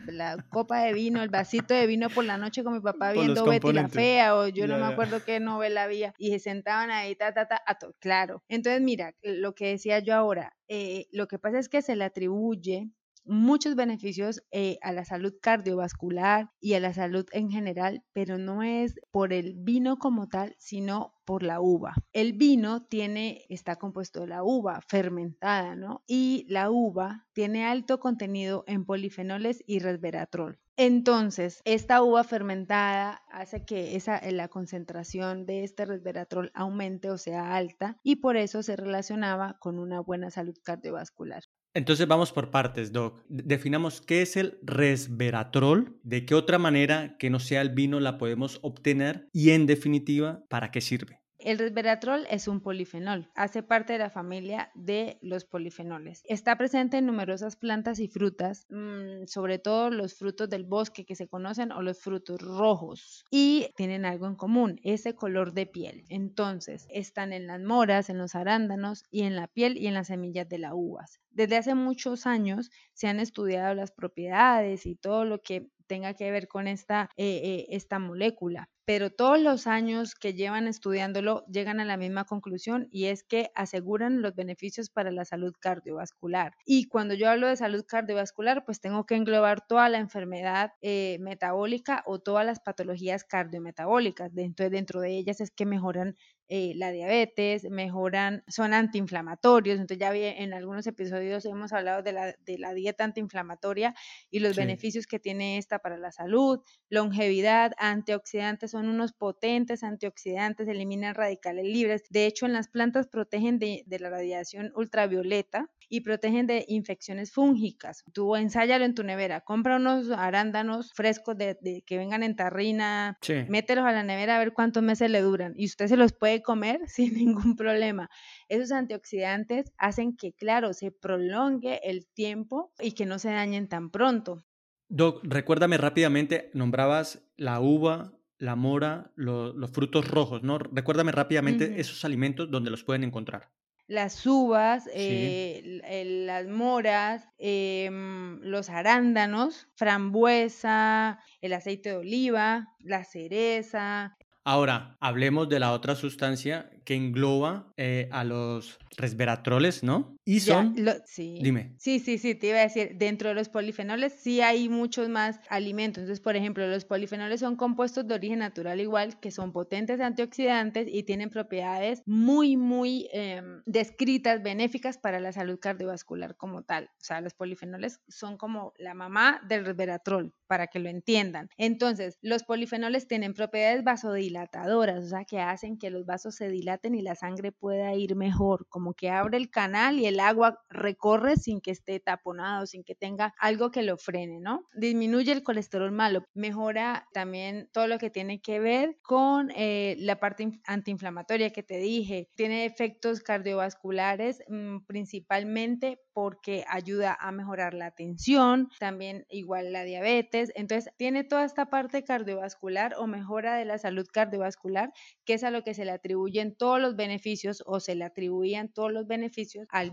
copa 0.50 0.84
de 0.84 0.94
vino, 0.94 1.22
el 1.22 1.28
vasito 1.28 1.74
de 1.74 1.86
vino 1.86 2.08
por 2.10 2.24
la 2.24 2.38
noche 2.38 2.63
con 2.63 2.72
mi 2.72 2.80
papá 2.80 3.12
viendo 3.12 3.44
Betty 3.44 3.74
la 3.74 3.90
Fea 3.90 4.38
o 4.38 4.48
yo 4.48 4.68
no 4.68 4.78
me 4.78 4.86
acuerdo 4.86 5.22
qué 5.25 5.42
novela 5.42 5.84
había 5.84 6.13
y 6.18 6.32
se 6.32 6.40
sentaban 6.40 6.92
ahí, 6.92 7.13
ta, 7.18 7.34
ta, 7.34 7.50
ta, 7.50 7.62
a 7.68 7.78
todo, 7.78 7.94
claro. 8.00 8.42
Entonces, 8.48 8.82
mira, 8.82 9.16
lo 9.22 9.54
que 9.54 9.68
decía 9.68 10.00
yo 10.00 10.16
ahora, 10.16 10.56
eh, 10.70 11.08
lo 11.12 11.28
que 11.28 11.40
pasa 11.40 11.60
es 11.60 11.68
que 11.68 11.82
se 11.82 11.98
le 11.98 12.06
atribuye 12.06 12.90
muchos 13.25 13.75
beneficios 13.75 14.44
eh, 14.51 14.77
a 14.82 14.92
la 14.92 15.06
salud 15.06 15.34
cardiovascular 15.42 16.50
y 16.60 16.74
a 16.74 16.80
la 16.80 16.94
salud 16.94 17.25
en 17.32 17.50
general, 17.50 18.03
pero 18.13 18.38
no 18.38 18.63
es 18.63 19.00
por 19.12 19.34
el 19.34 19.53
vino 19.56 19.98
como 19.98 20.27
tal, 20.27 20.56
sino 20.60 21.13
por 21.25 21.44
la 21.44 21.62
uva. 21.62 21.94
El 22.12 22.34
vino 22.34 22.86
tiene, 22.86 23.46
está 23.50 23.77
compuesto 23.77 24.22
de 24.22 24.27
la 24.27 24.44
uva 24.44 24.82
fermentada, 24.88 25.75
¿no? 25.75 26.03
Y 26.08 26.46
la 26.50 26.70
uva 26.70 27.27
tiene 27.34 27.65
alto 27.65 28.00
contenido 28.00 28.63
en 28.68 28.86
polifenoles 28.86 29.63
y 29.65 29.80
resveratrol. 29.80 30.60
Entonces, 30.75 31.62
esta 31.65 32.01
uva 32.01 32.24
fermentada 32.24 33.22
hace 33.30 33.63
que 33.63 33.96
esa, 33.96 34.20
la 34.32 34.48
concentración 34.48 35.46
de 35.46 35.63
este 35.63 35.86
resveratrol 35.86 36.51
aumente 36.56 37.12
o 37.12 37.18
sea 37.18 37.56
alta 37.56 37.98
y 38.01 38.18
por 38.18 38.38
eso 38.38 38.63
se 38.63 38.75
relacionaba 38.75 39.58
con 39.60 39.77
una 39.77 40.00
buena 40.00 40.32
salud 40.32 40.56
cardiovascular. 40.63 41.44
Entonces 41.75 42.08
vamos 42.08 42.32
por 42.32 42.51
partes, 42.51 42.92
Doc. 42.92 43.24
Definamos 43.30 44.00
qué 44.01 44.22
es 44.22 44.38
el 44.38 44.60
resveratrol, 44.62 45.98
de 46.03 46.25
qué 46.25 46.36
otra 46.36 46.60
manera 46.60 47.18
que 47.18 47.32
no 47.32 47.39
sea 47.39 47.62
el 47.62 47.70
vino 47.70 48.00
la 48.00 48.20
podemos 48.20 48.60
obtener 48.62 49.27
y 49.34 49.51
en 49.51 49.65
definitiva, 49.65 50.44
¿para 50.50 50.70
qué 50.70 50.82
sirve? 50.82 51.23
El 51.43 51.59
resveratrol 51.59 52.25
es 52.29 52.47
un 52.47 52.62
polifenol, 52.62 53.29
hace 53.35 53.63
parte 53.63 53.91
de 53.91 54.00
la 54.00 54.09
familia 54.09 54.71
de 54.75 55.17
los 55.21 55.43
polifenoles. 55.43 56.23
Está 56.23 56.57
presente 56.57 56.97
en 56.97 57.05
numerosas 57.05 57.57
plantas 57.57 58.00
y 58.00 58.07
frutas, 58.07 58.65
mm, 58.69 59.25
sobre 59.27 59.59
todo 59.59 59.89
los 59.89 60.15
frutos 60.15 60.50
del 60.50 60.63
bosque 60.63 61.03
que 61.03 61.15
se 61.15 61.27
conocen 61.27 61.73
o 61.73 61.81
los 61.81 62.00
frutos 62.00 62.39
rojos. 62.41 63.25
Y 63.29 63.67
tienen 63.75 64.05
algo 64.05 64.27
en 64.27 64.35
común, 64.35 64.79
ese 64.83 65.15
color 65.15 65.53
de 65.53 65.65
piel. 65.65 66.05
Entonces, 66.07 66.88
están 66.89 67.33
en 67.33 67.45
las 67.45 67.59
moras, 67.59 68.09
en 68.09 68.19
los 68.19 68.35
arándanos 68.35 69.03
y 69.12 69.23
en 69.23 69.35
la 69.35 69.47
piel 69.47 69.77
y 69.77 69.88
en 69.88 69.95
las 69.95 70.07
semillas 70.07 70.47
de 70.47 70.59
las 70.59 70.71
uvas. 70.73 71.19
Desde 71.29 71.57
hace 71.57 71.75
muchos 71.75 72.25
años 72.25 72.71
se 72.93 73.07
han 73.07 73.19
estudiado 73.19 73.75
las 73.75 73.91
propiedades 73.91 74.85
y 74.85 74.95
todo 74.95 75.25
lo 75.25 75.41
que 75.41 75.67
tenga 75.88 76.13
que 76.13 76.32
ver 76.32 76.48
con 76.48 76.68
esta, 76.68 77.10
eh, 77.18 77.42
eh, 77.44 77.66
esta 77.70 78.00
molécula. 78.00 78.70
Pero 78.86 79.12
todos 79.12 79.40
los 79.40 79.66
años 79.66 80.13
que 80.13 80.34
llevan 80.34 80.68
estudiándolo 80.68 81.46
llegan 81.46 81.80
a 81.80 81.86
la 81.86 81.96
misma 81.96 82.25
conclusión 82.25 82.90
y 82.92 83.06
es 83.06 83.24
que 83.24 83.50
aseguran 83.56 84.22
los 84.22 84.36
beneficios 84.36 84.90
para 84.90 85.10
la 85.12 85.24
salud 85.24 85.54
cardiovascular. 85.58 86.54
Y 86.66 86.86
cuando 86.90 87.13
yo 87.13 87.30
hablo 87.30 87.48
de 87.48 87.56
salud 87.56 87.86
cardiovascular, 87.88 88.66
pues 88.66 88.82
tengo 88.82 89.06
que 89.06 89.16
englobar 89.16 89.66
toda 89.66 89.88
la 89.88 90.00
enfermedad 90.00 90.72
eh, 90.82 91.18
metabólica 91.22 92.04
o 92.06 92.20
todas 92.20 92.46
las 92.46 92.60
patologías 92.60 93.24
cardiometabólicas. 93.24 94.34
Dentro, 94.34 94.70
dentro 94.70 95.00
de 95.00 95.18
ellas 95.18 95.40
es 95.40 95.52
que 95.52 95.66
mejoran 95.66 96.16
eh, 96.50 96.73
la 96.75 96.91
diabetes, 96.91 97.63
mejoran, 97.69 98.43
son 98.47 98.73
antiinflamatorios. 98.73 99.79
Entonces 99.79 100.00
ya 100.00 100.13
en 100.15 100.53
algunos 100.53 100.85
episodios 100.88 101.45
hemos 101.45 101.73
hablado 101.73 102.03
de 102.03 102.13
la, 102.13 102.35
de 102.45 102.57
la 102.57 102.73
dieta 102.73 103.03
antiinflamatoria 103.03 103.95
y 104.29 104.39
los 104.39 104.55
beneficios 104.55 105.07
que 105.07 105.19
tiene 105.19 105.57
esta 105.57 105.79
para 105.79 105.97
la 105.97 106.12
salud, 106.12 106.59
longevidad, 106.89 107.73
antioxidantes, 107.77 108.71
son 108.71 108.89
unos 108.89 109.13
potentes 109.13 109.83
antioxidantes, 109.83 110.67
eliminan 110.67 111.15
radicales 111.15 111.65
libres. 111.65 112.03
De 112.09 112.25
hecho, 112.25 112.45
en 112.45 112.53
las 112.53 112.67
plantas 112.67 113.07
protegen 113.07 113.59
de, 113.59 113.83
de 113.85 114.00
la 114.00 114.09
radiación 114.09 114.71
ultravioleta 114.75 115.71
y 115.93 116.01
protegen 116.01 116.47
de 116.47 116.65
infecciones 116.69 117.31
fúngicas. 117.31 118.03
Tú 118.13 118.35
ensáyalo 118.35 118.83
en 118.83 118.95
tu 118.95 119.03
nevera, 119.03 119.41
compra 119.41 119.75
unos 119.75 120.09
arándanos 120.09 120.91
frescos 120.91 121.38
de, 121.38 121.83
que 121.85 121.97
vengan 122.00 122.23
en 122.23 122.35
tarrina, 122.35 123.19
mételos 123.47 123.85
a 123.85 123.91
la 123.91 124.01
nevera 124.01 124.38
a 124.38 124.39
ver 124.39 124.53
cuántos 124.53 124.81
meses 124.81 125.12
le 125.12 125.21
duran 125.21 125.53
y 125.55 125.65
usted 125.65 125.85
se 125.85 125.95
los 125.95 126.12
puede 126.12 126.41
comer 126.41 126.79
sin 126.88 127.13
ningún 127.13 127.55
problema. 127.55 128.09
Esos 128.50 128.71
antioxidantes 128.71 129.71
hacen 129.77 130.17
que, 130.17 130.33
claro, 130.33 130.73
se 130.73 130.89
prolongue 130.89 131.79
el 131.83 132.07
tiempo 132.07 132.73
y 132.79 132.93
que 132.93 133.05
no 133.05 133.19
se 133.19 133.29
dañen 133.29 133.69
tan 133.69 133.91
pronto. 133.91 134.43
Doc, 134.89 135.19
recuérdame 135.21 135.77
rápidamente, 135.77 136.50
nombrabas 136.55 137.21
la 137.38 137.59
uva, 137.59 138.17
la 138.39 138.55
mora, 138.55 139.12
los 139.15 139.69
frutos 139.69 140.07
rojos, 140.07 140.41
¿no? 140.41 140.57
Recuérdame 140.57 141.12
rápidamente 141.12 141.79
esos 141.79 142.03
alimentos 142.03 142.50
donde 142.50 142.71
los 142.71 142.83
pueden 142.83 143.03
encontrar 143.03 143.51
las 143.88 144.25
uvas, 144.25 144.90
eh, 144.94 145.82
las 146.25 146.48
moras, 146.48 147.28
em, 147.38 148.40
los 148.42 148.70
arándanos, 148.70 149.68
frambuesa, 149.75 151.20
el 151.42 151.54
aceite 151.54 151.90
de 151.90 151.96
oliva, 151.98 152.68
la 152.80 153.04
cereza. 153.04 154.18
Ahora, 154.46 154.98
hablemos 155.00 155.48
de 155.48 155.60
la 155.60 155.72
otra 155.72 155.96
sustancia 155.96 156.70
que 156.84 156.96
engloba 156.96 157.72
eh, 157.78 158.10
a 158.12 158.24
los 158.24 158.78
resveratroles, 158.98 159.84
¿no? 159.84 160.12
Y 160.25 160.39
son... 160.39 160.75
sí. 161.06 161.39
Dime. 161.42 161.75
Sí, 161.77 162.00
sí, 162.00 162.18
sí, 162.18 162.36
te 162.36 162.48
iba 162.48 162.60
a 162.60 162.62
decir, 162.62 162.96
dentro 162.96 163.30
de 163.30 163.36
los 163.36 163.50
polifenoles 163.50 164.13
sí 164.13 164.42
hay 164.42 164.70
muchos 164.70 165.10
más 165.10 165.39
alimentos. 165.50 166.01
Entonces, 166.01 166.22
por 166.22 166.36
ejemplo, 166.36 166.65
los 166.68 166.86
polifenoles 166.86 167.42
son 167.42 167.56
compuestos 167.58 168.08
de 168.08 168.15
origen 168.15 168.39
natural 168.39 168.80
igual, 168.80 169.20
que 169.20 169.32
son 169.32 169.51
potentes 169.51 170.00
antioxidantes 170.00 170.88
y 170.89 171.03
tienen 171.03 171.30
propiedades 171.30 172.01
muy, 172.06 172.56
muy 172.56 173.10
em, 173.12 173.62
descritas, 173.65 174.42
benéficas 174.42 174.98
para 174.98 175.20
la 175.20 175.34
salud 175.34 175.60
cardiovascular 175.60 176.38
como 176.38 176.63
tal. 176.63 176.86
O 176.86 177.03
sea, 177.03 177.20
los 177.20 177.34
polifenoles 177.34 178.00
son 178.08 178.38
como 178.38 178.74
la 178.77 178.94
mamá 178.94 179.42
del 179.48 179.65
resveratrol, 179.65 180.34
para 180.48 180.68
que 180.68 180.80
lo 180.80 180.89
entiendan. 180.89 181.50
Entonces, 181.58 182.18
los 182.22 182.44
polifenoles 182.44 183.08
tienen 183.08 183.34
propiedades 183.34 183.84
vasodilatadoras, 183.84 185.03
o 185.03 185.08
sea, 185.08 185.25
que 185.25 185.39
hacen 185.39 185.77
que 185.77 185.89
los 185.89 186.06
vasos 186.06 186.36
se 186.36 186.48
dilaten 186.50 186.96
y 186.96 187.01
la 187.01 187.15
sangre 187.15 187.51
pueda 187.51 187.94
ir 187.96 188.15
mejor, 188.15 188.68
como 188.70 188.94
que 188.94 189.10
abre 189.10 189.38
el 189.38 189.50
canal 189.50 190.00
y 190.00 190.06
el 190.06 190.12
agua 190.20 190.60
recorre 190.70 191.38
sin 191.38 191.62
que 191.62 191.72
esté 191.72 192.00
taponado, 192.00 192.65
sin 192.65 192.84
que 192.84 192.96
tenga 192.96 193.34
algo 193.39 193.72
que 193.72 193.84
lo 193.84 193.98
frene, 193.98 194.39
¿no? 194.39 194.65
Disminuye 194.74 195.32
el 195.32 195.43
colesterol 195.43 195.91
malo, 195.91 196.25
mejora 196.34 197.08
también 197.13 197.70
todo 197.72 197.88
lo 197.88 197.98
que 197.98 198.10
tiene 198.10 198.41
que 198.41 198.60
ver 198.60 198.98
con 199.01 199.51
eh, 199.55 199.96
la 200.00 200.20
parte 200.20 200.62
antiinflamatoria 200.65 201.51
que 201.51 201.63
te 201.63 201.77
dije, 201.77 202.29
tiene 202.36 202.65
efectos 202.65 203.22
cardiovasculares 203.22 204.43
mm, 204.48 204.86
principalmente 204.86 206.00
porque 206.13 206.63
ayuda 206.70 207.17
a 207.20 207.32
mejorar 207.32 207.74
la 207.74 207.91
tensión, 207.91 208.70
también 208.79 209.25
igual 209.29 209.74
la 209.74 209.84
diabetes, 209.84 210.51
entonces 210.55 210.93
tiene 210.98 211.24
toda 211.24 211.43
esta 211.43 211.67
parte 211.67 212.03
cardiovascular 212.03 212.96
o 212.98 213.08
mejora 213.08 213.55
de 213.55 213.65
la 213.65 213.77
salud 213.77 214.05
cardiovascular, 214.12 214.93
que 215.25 215.34
es 215.34 215.43
a 215.43 215.51
lo 215.51 215.63
que 215.63 215.74
se 215.74 215.86
le 215.86 215.91
atribuyen 215.91 216.55
todos 216.55 216.79
los 216.79 216.96
beneficios 216.96 217.63
o 217.65 217.79
se 217.79 217.96
le 217.96 218.05
atribuían 218.05 218.72
todos 218.72 218.91
los 218.91 219.08
beneficios 219.08 219.65
al 219.70 219.91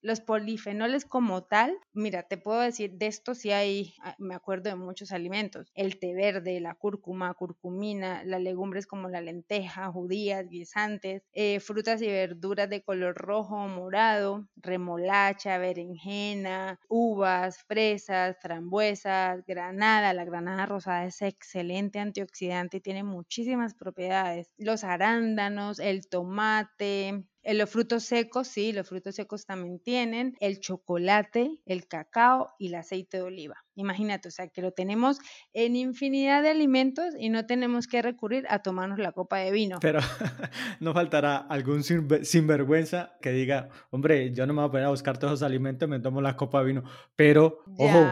Los 0.00 0.20
polifenoles 0.20 1.04
como 1.04 1.42
tal, 1.42 1.76
mira, 1.92 2.22
te 2.22 2.38
puedo 2.38 2.60
decir, 2.60 2.92
de 2.92 3.08
esto 3.08 3.34
sí 3.34 3.50
hay, 3.50 3.94
ah, 4.00 4.14
me 4.18 4.36
acuerdo 4.36 4.70
de 4.70 4.76
muchos 4.76 5.10
alimentos, 5.10 5.72
el 5.74 5.98
té 5.98 6.14
verde, 6.14 6.60
la 6.60 6.76
cúrcuma, 6.76 7.34
curcumina, 7.34 8.22
las 8.24 8.40
legumbres 8.40 8.86
como 8.86 9.08
la 9.08 9.20
lenteja, 9.20 9.90
judías, 9.90 10.48
guisantes, 10.48 11.24
eh, 11.32 11.58
frutas 11.58 12.00
y 12.00 12.06
verduras 12.06 12.70
de 12.70 12.84
color 12.84 13.16
rojo 13.16 13.56
o 13.56 13.66
morado, 13.66 14.46
remolacha, 14.54 15.58
berenjena, 15.58 16.78
uvas, 16.88 17.58
fresas, 17.66 18.36
frambuesas, 18.40 19.44
granada, 19.46 20.12
la 20.14 20.24
granada 20.24 20.66
rosada 20.66 21.06
es 21.06 21.22
excelente 21.22 21.98
antioxidante 21.98 22.76
y 22.76 22.80
tiene 22.80 23.02
muchísimas 23.02 23.74
propiedades, 23.74 24.52
los 24.58 24.84
arándanos, 24.84 25.80
el 25.80 26.08
tomate, 26.08 27.24
los 27.54 27.70
frutos 27.70 28.04
secos, 28.04 28.48
sí, 28.48 28.72
los 28.72 28.88
frutos 28.88 29.14
secos 29.14 29.46
también 29.46 29.78
tienen 29.78 30.36
el 30.40 30.60
chocolate, 30.60 31.58
el 31.64 31.86
cacao 31.86 32.50
y 32.58 32.68
el 32.68 32.74
aceite 32.74 33.18
de 33.18 33.22
oliva. 33.22 33.56
Imagínate, 33.74 34.28
o 34.28 34.30
sea, 34.30 34.48
que 34.48 34.60
lo 34.60 34.72
tenemos 34.72 35.18
en 35.52 35.76
infinidad 35.76 36.42
de 36.42 36.50
alimentos 36.50 37.14
y 37.18 37.28
no 37.28 37.46
tenemos 37.46 37.86
que 37.86 38.02
recurrir 38.02 38.44
a 38.48 38.60
tomarnos 38.60 38.98
la 38.98 39.12
copa 39.12 39.38
de 39.38 39.52
vino. 39.52 39.78
Pero 39.80 40.00
no 40.80 40.92
faltará 40.92 41.36
algún 41.36 41.84
sinvergüenza 41.84 43.12
que 43.22 43.30
diga, 43.30 43.68
hombre, 43.90 44.32
yo 44.32 44.46
no 44.46 44.52
me 44.52 44.62
voy 44.62 44.68
a 44.68 44.72
poner 44.72 44.86
a 44.86 44.90
buscar 44.90 45.18
todos 45.18 45.34
esos 45.34 45.46
alimentos, 45.46 45.88
me 45.88 46.00
tomo 46.00 46.20
la 46.20 46.36
copa 46.36 46.60
de 46.60 46.66
vino. 46.66 46.84
Pero, 47.14 47.62
ojo, 47.78 48.06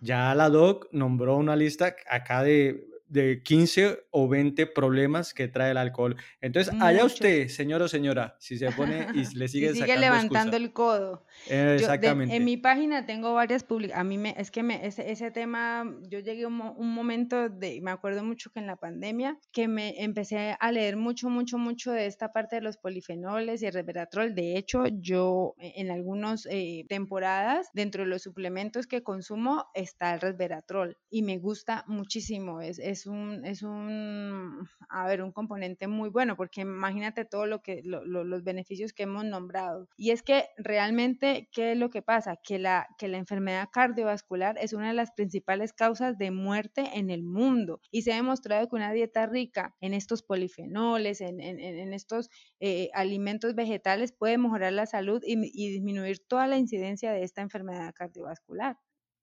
ya 0.00 0.34
la 0.34 0.48
doc 0.48 0.88
nombró 0.92 1.36
una 1.36 1.54
lista 1.54 1.94
acá 2.08 2.42
de 2.42 2.88
de 3.10 3.42
15 3.42 4.04
o 4.10 4.28
20 4.28 4.66
problemas 4.68 5.34
que 5.34 5.48
trae 5.48 5.72
el 5.72 5.76
alcohol. 5.76 6.16
Entonces, 6.40 6.72
allá 6.80 7.04
usted, 7.04 7.48
señor 7.48 7.82
o 7.82 7.88
señora, 7.88 8.36
si 8.38 8.56
se 8.56 8.70
pone 8.70 9.08
y 9.14 9.26
le 9.34 9.48
sigue, 9.48 9.74
sigue 9.74 9.98
levantando 9.98 10.56
el 10.56 10.72
codo. 10.72 11.26
exactamente. 11.48 12.36
en 12.36 12.44
mi 12.44 12.56
página 12.56 13.06
tengo 13.06 13.34
varias 13.34 13.64
publicaciones. 13.64 14.00
A 14.00 14.04
mí 14.04 14.16
me, 14.16 14.34
es 14.38 14.50
que 14.50 14.62
me, 14.62 14.86
ese, 14.86 15.10
ese 15.10 15.30
tema, 15.32 15.84
yo 16.08 16.20
llegué 16.20 16.46
un, 16.46 16.60
un, 16.60 16.94
momento 16.94 17.48
de, 17.48 17.80
me 17.80 17.90
acuerdo 17.90 18.22
mucho 18.22 18.52
que 18.52 18.60
en 18.60 18.68
la 18.68 18.76
pandemia, 18.76 19.38
que 19.52 19.66
me 19.66 20.02
empecé 20.02 20.56
a 20.58 20.72
leer 20.72 20.96
mucho, 20.96 21.28
mucho, 21.28 21.58
mucho 21.58 21.90
de 21.90 22.06
esta 22.06 22.32
parte 22.32 22.56
de 22.56 22.62
los 22.62 22.76
polifenoles 22.76 23.62
y 23.62 23.66
el 23.66 23.72
resveratrol. 23.72 24.34
De 24.36 24.56
hecho, 24.56 24.84
yo 24.86 25.54
en 25.58 25.90
algunas 25.90 26.46
eh, 26.48 26.84
temporadas, 26.88 27.70
dentro 27.74 28.04
de 28.04 28.10
los 28.10 28.22
suplementos 28.22 28.86
que 28.86 29.02
consumo, 29.02 29.66
está 29.74 30.14
el 30.14 30.20
resveratrol 30.20 30.96
y 31.10 31.22
me 31.22 31.38
gusta 31.38 31.84
muchísimo. 31.88 32.60
Es, 32.60 32.78
es 32.78 32.99
un, 33.06 33.44
es 33.44 33.62
un, 33.62 34.68
a 34.88 35.06
ver, 35.06 35.22
un 35.22 35.32
componente 35.32 35.88
muy 35.88 36.08
bueno, 36.08 36.36
porque 36.36 36.62
imagínate 36.62 37.24
todo 37.24 37.46
lo 37.46 37.62
que, 37.62 37.82
los 37.84 38.44
beneficios 38.44 38.92
que 38.92 39.04
hemos 39.04 39.24
nombrado. 39.24 39.88
Y 39.96 40.10
es 40.10 40.22
que 40.22 40.48
realmente, 40.56 41.48
¿qué 41.52 41.72
es 41.72 41.78
lo 41.78 41.90
que 41.90 42.02
pasa? 42.02 42.36
Que 42.36 42.58
la, 42.58 42.88
que 42.98 43.08
la 43.08 43.18
enfermedad 43.18 43.68
cardiovascular 43.72 44.56
es 44.58 44.72
una 44.72 44.88
de 44.88 44.94
las 44.94 45.12
principales 45.12 45.72
causas 45.72 46.18
de 46.18 46.30
muerte 46.30 46.90
en 46.94 47.10
el 47.10 47.22
mundo. 47.22 47.80
Y 47.90 48.02
se 48.02 48.12
ha 48.12 48.16
demostrado 48.16 48.68
que 48.68 48.76
una 48.76 48.92
dieta 48.92 49.26
rica 49.26 49.74
en 49.80 49.94
estos 49.94 50.22
polifenoles, 50.22 51.20
en, 51.20 51.40
en, 51.40 51.92
estos 51.92 52.30
eh, 52.60 52.90
alimentos 52.94 53.54
vegetales, 53.54 54.12
puede 54.12 54.38
mejorar 54.38 54.72
la 54.72 54.86
salud 54.86 55.22
y 55.24 55.36
disminuir 55.70 56.18
toda 56.26 56.46
la 56.46 56.58
incidencia 56.58 57.12
de 57.12 57.22
esta 57.22 57.42
enfermedad 57.42 57.92
cardiovascular. 57.94 58.76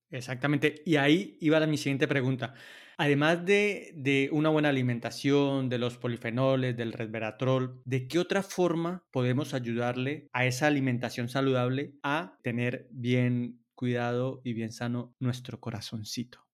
Exactamente. 0.10 0.82
Y 0.86 0.96
ahí 0.96 1.38
iba 1.42 1.66
mi 1.68 1.78
siguiente 1.78 2.08
pregunta. 2.08 2.54
Además 3.00 3.46
de, 3.46 4.30
una 4.32 4.50
buena 4.50 4.70
alimentación, 4.70 5.70
de 5.70 5.78
los 5.78 5.98
polifenoles, 5.98 6.76
del 6.76 6.94
resveratrol, 6.94 7.82
¿de 7.86 8.08
qué 8.08 8.18
otra 8.18 8.42
forma 8.42 9.04
podemos 9.12 9.54
ayudarle 9.54 10.28
a 10.34 10.46
esa 10.46 10.66
alimentación 10.66 11.30
saludable 11.30 11.94
a 12.02 12.38
tener 12.42 12.88
bien 12.90 13.64
cuidado 13.76 14.42
y 14.44 14.54
bien 14.54 14.72
sano 14.72 15.14
nuestro 15.20 15.60
corazoncito? 15.60 16.48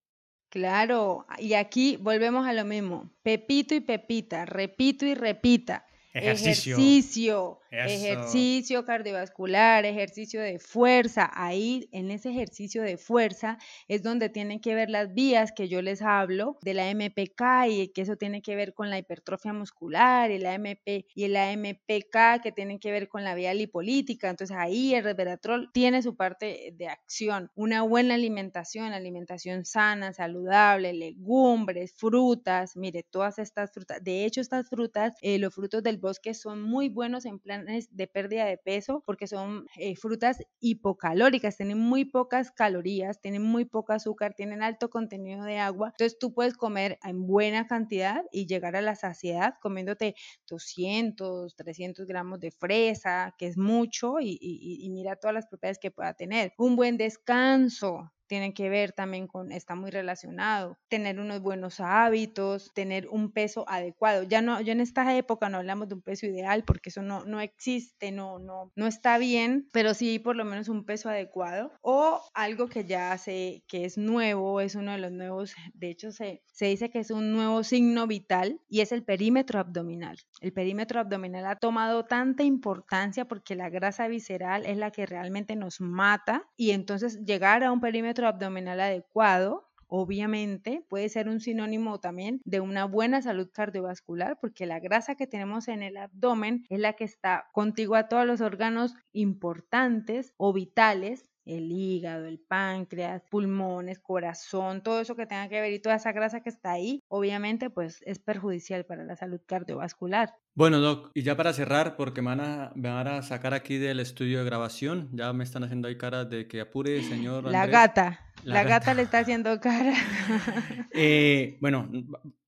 Claro, 0.49 1.25
y 1.39 1.53
aquí 1.53 1.97
volvemos 1.97 2.45
a 2.45 2.53
lo 2.53 2.65
mismo. 2.65 3.09
Pepito 3.23 3.73
y 3.73 3.79
Pepita, 3.79 4.45
repito 4.45 5.05
y 5.05 5.15
repita. 5.15 5.85
Ejercicio. 6.13 7.59
Ejercicio, 7.71 8.85
cardiovascular, 8.85 9.83
ejercicio 9.85 10.39
de 10.41 10.59
fuerza. 10.59 11.31
Ahí, 11.33 11.89
en 11.91 12.11
ese 12.11 12.29
ejercicio 12.29 12.83
de 12.83 12.97
fuerza, 12.97 13.57
es 13.87 14.03
donde 14.03 14.29
tienen 14.29 14.59
que 14.59 14.75
ver 14.75 14.91
las 14.91 15.11
vías 15.15 15.51
que 15.53 15.67
yo 15.67 15.81
les 15.81 16.03
hablo 16.03 16.59
de 16.61 16.75
la 16.75 16.93
MPK 16.93 17.67
y 17.67 17.87
que 17.87 18.03
eso 18.03 18.15
tiene 18.15 18.43
que 18.43 18.55
ver 18.55 18.75
con 18.75 18.91
la 18.91 18.99
hipertrofia 18.99 19.53
muscular 19.53 20.29
y 20.29 20.37
la 20.37 20.53
MP 20.53 21.07
y 21.15 21.27
la 21.29 21.51
MPK 21.51 22.43
que 22.43 22.51
tienen 22.51 22.77
que 22.77 22.91
ver 22.91 23.09
con 23.09 23.23
la 23.23 23.33
vía 23.33 23.55
lipolítica. 23.55 24.29
Entonces 24.29 24.55
ahí 24.55 24.93
el 24.93 25.03
resveratrol 25.03 25.71
tiene 25.73 26.03
su 26.03 26.15
parte 26.15 26.75
de 26.77 26.89
acción. 26.89 27.49
Una 27.55 27.81
buena 27.81 28.13
alimentación, 28.13 28.93
alimentación 28.93 29.65
sana, 29.65 30.13
saludable, 30.13 30.93
legumbres, 30.93 31.95
frutas. 31.95 32.77
Mire, 32.77 33.01
todas 33.01 33.39
estas 33.39 33.71
frutas. 33.71 34.03
De 34.03 34.25
hecho, 34.25 34.41
estas 34.41 34.69
frutas, 34.69 35.15
eh, 35.21 35.39
los 35.39 35.55
frutos 35.55 35.81
del 35.81 36.02
bosque 36.03 36.33
son 36.33 36.61
muy 36.61 36.89
buenos 36.89 37.25
en 37.25 37.39
planes 37.39 37.87
de 37.95 38.07
pérdida 38.07 38.45
de 38.45 38.57
peso 38.57 39.01
porque 39.05 39.25
son 39.25 39.65
eh, 39.77 39.95
frutas 39.95 40.43
hipocalóricas, 40.59 41.57
tienen 41.57 41.79
muy 41.79 42.05
pocas 42.05 42.51
calorías, 42.51 43.21
tienen 43.21 43.41
muy 43.41 43.65
poco 43.65 43.93
azúcar, 43.93 44.35
tienen 44.35 44.61
alto 44.61 44.89
contenido 44.89 45.45
de 45.45 45.57
agua. 45.57 45.87
Entonces 45.93 46.19
tú 46.19 46.33
puedes 46.33 46.55
comer 46.55 46.99
en 47.03 47.25
buena 47.25 47.65
cantidad 47.65 48.23
y 48.31 48.45
llegar 48.45 48.75
a 48.75 48.81
la 48.81 48.95
saciedad 48.95 49.55
comiéndote 49.61 50.15
200, 50.47 51.55
300 51.55 52.05
gramos 52.05 52.39
de 52.41 52.51
fresa, 52.51 53.33
que 53.37 53.47
es 53.47 53.57
mucho, 53.57 54.19
y, 54.19 54.37
y 54.39 54.89
mira 54.89 55.15
todas 55.15 55.33
las 55.33 55.47
propiedades 55.47 55.79
que 55.79 55.89
pueda 55.89 56.13
tener. 56.13 56.53
Un 56.57 56.75
buen 56.75 56.97
descanso, 56.97 58.11
tiene 58.33 58.55
que 58.55 58.67
ver 58.67 58.93
también 58.93 59.27
con, 59.27 59.51
está 59.51 59.75
muy 59.75 59.91
relacionado, 59.91 60.79
tener 60.87 61.19
unos 61.19 61.39
buenos 61.39 61.79
hábitos, 61.79 62.71
tener 62.73 63.07
un 63.07 63.31
peso 63.31 63.63
adecuado. 63.69 64.23
Ya 64.23 64.41
no, 64.41 64.59
ya 64.59 64.71
en 64.71 64.81
esta 64.81 65.15
época 65.15 65.49
no 65.49 65.59
hablamos 65.59 65.87
de 65.87 65.93
un 65.93 66.01
peso 66.01 66.25
ideal 66.25 66.63
porque 66.63 66.89
eso 66.89 67.03
no, 67.03 67.25
no 67.25 67.41
existe, 67.41 68.11
no, 68.11 68.39
no, 68.39 68.71
no 68.75 68.87
está 68.87 69.19
bien, 69.19 69.67
pero 69.71 69.93
sí 69.93 70.17
por 70.17 70.35
lo 70.35 70.45
menos 70.45 70.67
un 70.67 70.83
peso 70.83 71.09
adecuado 71.09 71.73
o 71.81 72.23
algo 72.33 72.69
que 72.69 72.85
ya 72.85 73.11
hace, 73.11 73.63
que 73.67 73.85
es 73.85 73.99
nuevo, 73.99 74.61
es 74.61 74.73
uno 74.73 74.93
de 74.93 74.97
los 74.97 75.11
nuevos, 75.11 75.53
de 75.75 75.91
hecho 75.91 76.11
se, 76.11 76.41
se 76.47 76.65
dice 76.65 76.89
que 76.89 77.01
es 77.01 77.11
un 77.11 77.33
nuevo 77.33 77.63
signo 77.63 78.07
vital 78.07 78.59
y 78.67 78.81
es 78.81 78.91
el 78.91 79.03
perímetro 79.03 79.59
abdominal. 79.59 80.17
El 80.41 80.53
perímetro 80.53 80.99
abdominal 80.99 81.45
ha 81.45 81.57
tomado 81.57 82.05
tanta 82.05 82.41
importancia 82.41 83.25
porque 83.25 83.53
la 83.53 83.69
grasa 83.69 84.07
visceral 84.07 84.65
es 84.65 84.77
la 84.77 84.89
que 84.89 85.05
realmente 85.05 85.55
nos 85.55 85.81
mata 85.81 86.49
y 86.57 86.71
entonces 86.71 87.23
llegar 87.23 87.63
a 87.63 87.71
un 87.71 87.79
perímetro 87.79 88.22
abdominal 88.27 88.79
adecuado 88.79 89.69
obviamente 89.95 90.83
puede 90.89 91.07
ser 91.07 91.29
un 91.29 91.39
sinónimo 91.39 91.99
también 91.99 92.41
de 92.45 92.59
una 92.59 92.85
buena 92.85 93.21
salud 93.21 93.49
cardiovascular 93.53 94.39
porque 94.41 94.65
la 94.65 94.79
grasa 94.79 95.13
que 95.13 95.27
tenemos 95.27 95.67
en 95.67 95.83
el 95.83 95.97
abdomen 95.97 96.65
es 96.69 96.79
la 96.79 96.93
que 96.93 97.03
está 97.03 97.45
contigua 97.51 97.99
a 97.99 98.07
todos 98.07 98.25
los 98.25 98.41
órganos 98.41 98.95
importantes 99.11 100.33
o 100.37 100.51
vitales 100.51 101.29
el 101.45 101.71
hígado, 101.71 102.25
el 102.25 102.39
páncreas, 102.39 103.21
pulmones, 103.29 103.99
corazón, 103.99 104.81
todo 104.81 105.01
eso 105.01 105.15
que 105.15 105.25
tenga 105.25 105.49
que 105.49 105.61
ver 105.61 105.73
y 105.73 105.79
toda 105.79 105.95
esa 105.95 106.11
grasa 106.11 106.41
que 106.41 106.49
está 106.49 106.71
ahí, 106.71 107.03
obviamente 107.07 107.69
pues 107.69 108.01
es 108.05 108.19
perjudicial 108.19 108.85
para 108.85 109.03
la 109.03 109.15
salud 109.15 109.41
cardiovascular. 109.45 110.33
Bueno, 110.55 110.79
Doc, 110.79 111.09
y 111.15 111.23
ya 111.23 111.35
para 111.35 111.51
cerrar, 111.51 111.95
porque 111.95 112.21
me 112.21 112.27
van, 112.27 112.41
a, 112.41 112.71
me 112.75 112.89
van 112.89 113.07
a 113.07 113.23
sacar 113.23 113.55
aquí 113.55 113.79
del 113.79 113.99
estudio 113.99 114.39
de 114.39 114.45
grabación, 114.45 115.09
ya 115.11 115.33
me 115.33 115.43
están 115.43 115.63
haciendo 115.63 115.87
ahí 115.87 115.97
caras 115.97 116.29
de 116.29 116.47
que 116.47 116.61
apure, 116.61 117.01
señor. 117.03 117.45
La 117.45 117.65
gata, 117.65 118.19
la, 118.43 118.63
gata. 118.63 118.93
le 118.93 119.01
está 119.01 119.19
haciendo 119.19 119.59
cara. 119.59 119.93
Eh, 120.95 121.57
bueno, 121.59 121.89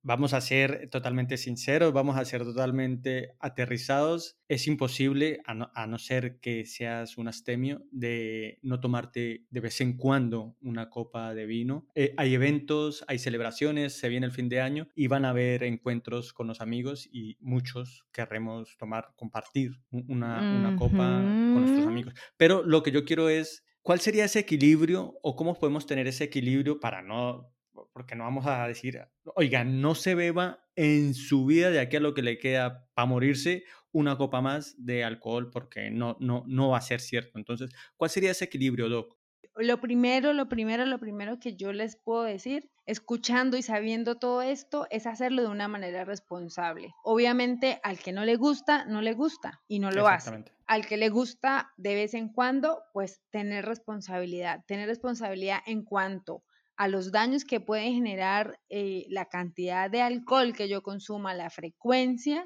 vamos 0.05 0.35
a 0.35 0.39
ser 0.39 0.87
totalmente 0.91 1.35
sinceros, 1.35 1.91
vamos 1.91 2.15
a 2.15 2.23
ser 2.25 2.43
totalmente 2.43 3.31
aterrizados. 3.39 4.37
Es 4.47 4.67
imposible, 4.67 5.41
a 5.45 5.87
no, 5.87 5.97
ser 5.97 6.39
que 6.39 6.63
seas 6.65 7.17
un 7.17 7.27
astemio, 7.27 7.81
de 7.91 8.59
no 8.61 8.79
tomarte 8.79 9.45
de 9.49 9.59
vez 9.59 9.81
en 9.81 9.97
cuando 9.97 10.55
una 10.61 10.91
copa 10.91 11.33
de 11.33 11.47
vino. 11.47 11.87
Eh, 11.95 12.13
hay 12.17 12.35
eventos, 12.35 13.03
hay 13.07 13.17
celebraciones, 13.17 13.97
se 13.97 14.09
viene 14.09 14.27
el 14.27 14.31
fin 14.31 14.47
de 14.47 14.61
año 14.61 14.87
y 14.95 15.07
van 15.07 15.25
a 15.25 15.29
haber 15.29 15.63
encuentros 15.63 16.33
con 16.33 16.45
los 16.45 16.61
amigos 16.61 17.09
y 17.11 17.37
muchos 17.41 17.94
querremos 18.12 18.75
tomar, 18.77 19.10
compartir 19.15 19.71
una, 19.91 20.75
copa 20.77 21.21
con 21.21 21.62
nuestros 21.62 21.88
amigos. 21.88 22.13
Pero 22.38 22.63
lo 22.63 22.84
que 22.84 22.91
yo 22.91 23.05
quiero 23.05 23.29
es 23.29 23.63
¿Cuál 23.86 23.99
sería 23.99 24.25
ese 24.25 24.39
equilibrio 24.39 25.19
o 25.21 25.36
cómo 25.36 25.60
podemos 25.60 25.86
tener 25.86 26.08
ese 26.08 26.23
equilibrio 26.23 26.79
para 26.79 27.03
no 27.03 27.53
porque 27.93 28.15
no 28.15 28.23
vamos 28.23 28.47
a 28.47 28.67
decir, 28.67 28.99
oiga, 29.36 29.63
no 29.63 29.93
se 29.93 30.15
beba 30.15 30.65
en 30.75 31.13
su 31.13 31.45
vida 31.45 31.69
de 31.69 31.79
aquí 31.79 31.97
a 31.97 31.99
lo 31.99 32.15
que 32.15 32.23
le 32.23 32.39
queda 32.39 32.89
para 32.95 33.05
morirse 33.05 33.63
una 33.91 34.17
copa 34.17 34.41
más 34.41 34.73
de 34.84 35.03
alcohol 35.03 35.51
porque 35.51 35.91
no, 35.91 36.17
no, 36.19 36.43
no 36.47 36.69
va 36.69 36.79
a 36.79 36.81
ser 36.81 36.99
cierto. 36.99 37.38
Entonces, 37.38 37.69
¿cuál 37.95 38.10
sería 38.10 38.31
ese 38.31 38.45
equilibrio, 38.45 38.89
Doc? 38.89 39.19
Lo 39.57 39.79
primero, 39.79 40.33
lo 40.33 40.49
primero, 40.49 40.85
lo 40.85 40.99
primero 40.99 41.39
que 41.39 41.55
yo 41.55 41.71
les 41.71 41.95
puedo 41.95 42.23
decir, 42.23 42.69
escuchando 42.85 43.55
y 43.55 43.61
sabiendo 43.61 44.15
todo 44.15 44.41
esto, 44.41 44.85
es 44.89 45.07
hacerlo 45.07 45.43
de 45.43 45.47
una 45.47 45.67
manera 45.67 46.03
responsable. 46.03 46.93
Obviamente, 47.03 47.79
al 47.83 47.97
que 47.97 48.11
no 48.11 48.25
le 48.25 48.35
gusta, 48.35 48.85
no 48.85 49.01
le 49.01 49.13
gusta 49.13 49.61
y 49.67 49.79
no 49.79 49.91
lo 49.91 50.07
hace. 50.07 50.43
Al 50.67 50.85
que 50.85 50.97
le 50.97 51.09
gusta 51.09 51.71
de 51.77 51.95
vez 51.95 52.13
en 52.15 52.29
cuando, 52.29 52.83
pues 52.93 53.21
tener 53.29 53.65
responsabilidad, 53.65 54.63
tener 54.67 54.87
responsabilidad 54.87 55.59
en 55.65 55.83
cuanto 55.83 56.43
a 56.77 56.87
los 56.89 57.11
daños 57.11 57.45
que 57.45 57.61
puede 57.61 57.91
generar 57.91 58.59
eh, 58.69 59.05
la 59.09 59.25
cantidad 59.25 59.89
de 59.89 60.01
alcohol 60.01 60.53
que 60.53 60.67
yo 60.67 60.83
consuma, 60.83 61.33
la 61.33 61.49
frecuencia 61.49 62.45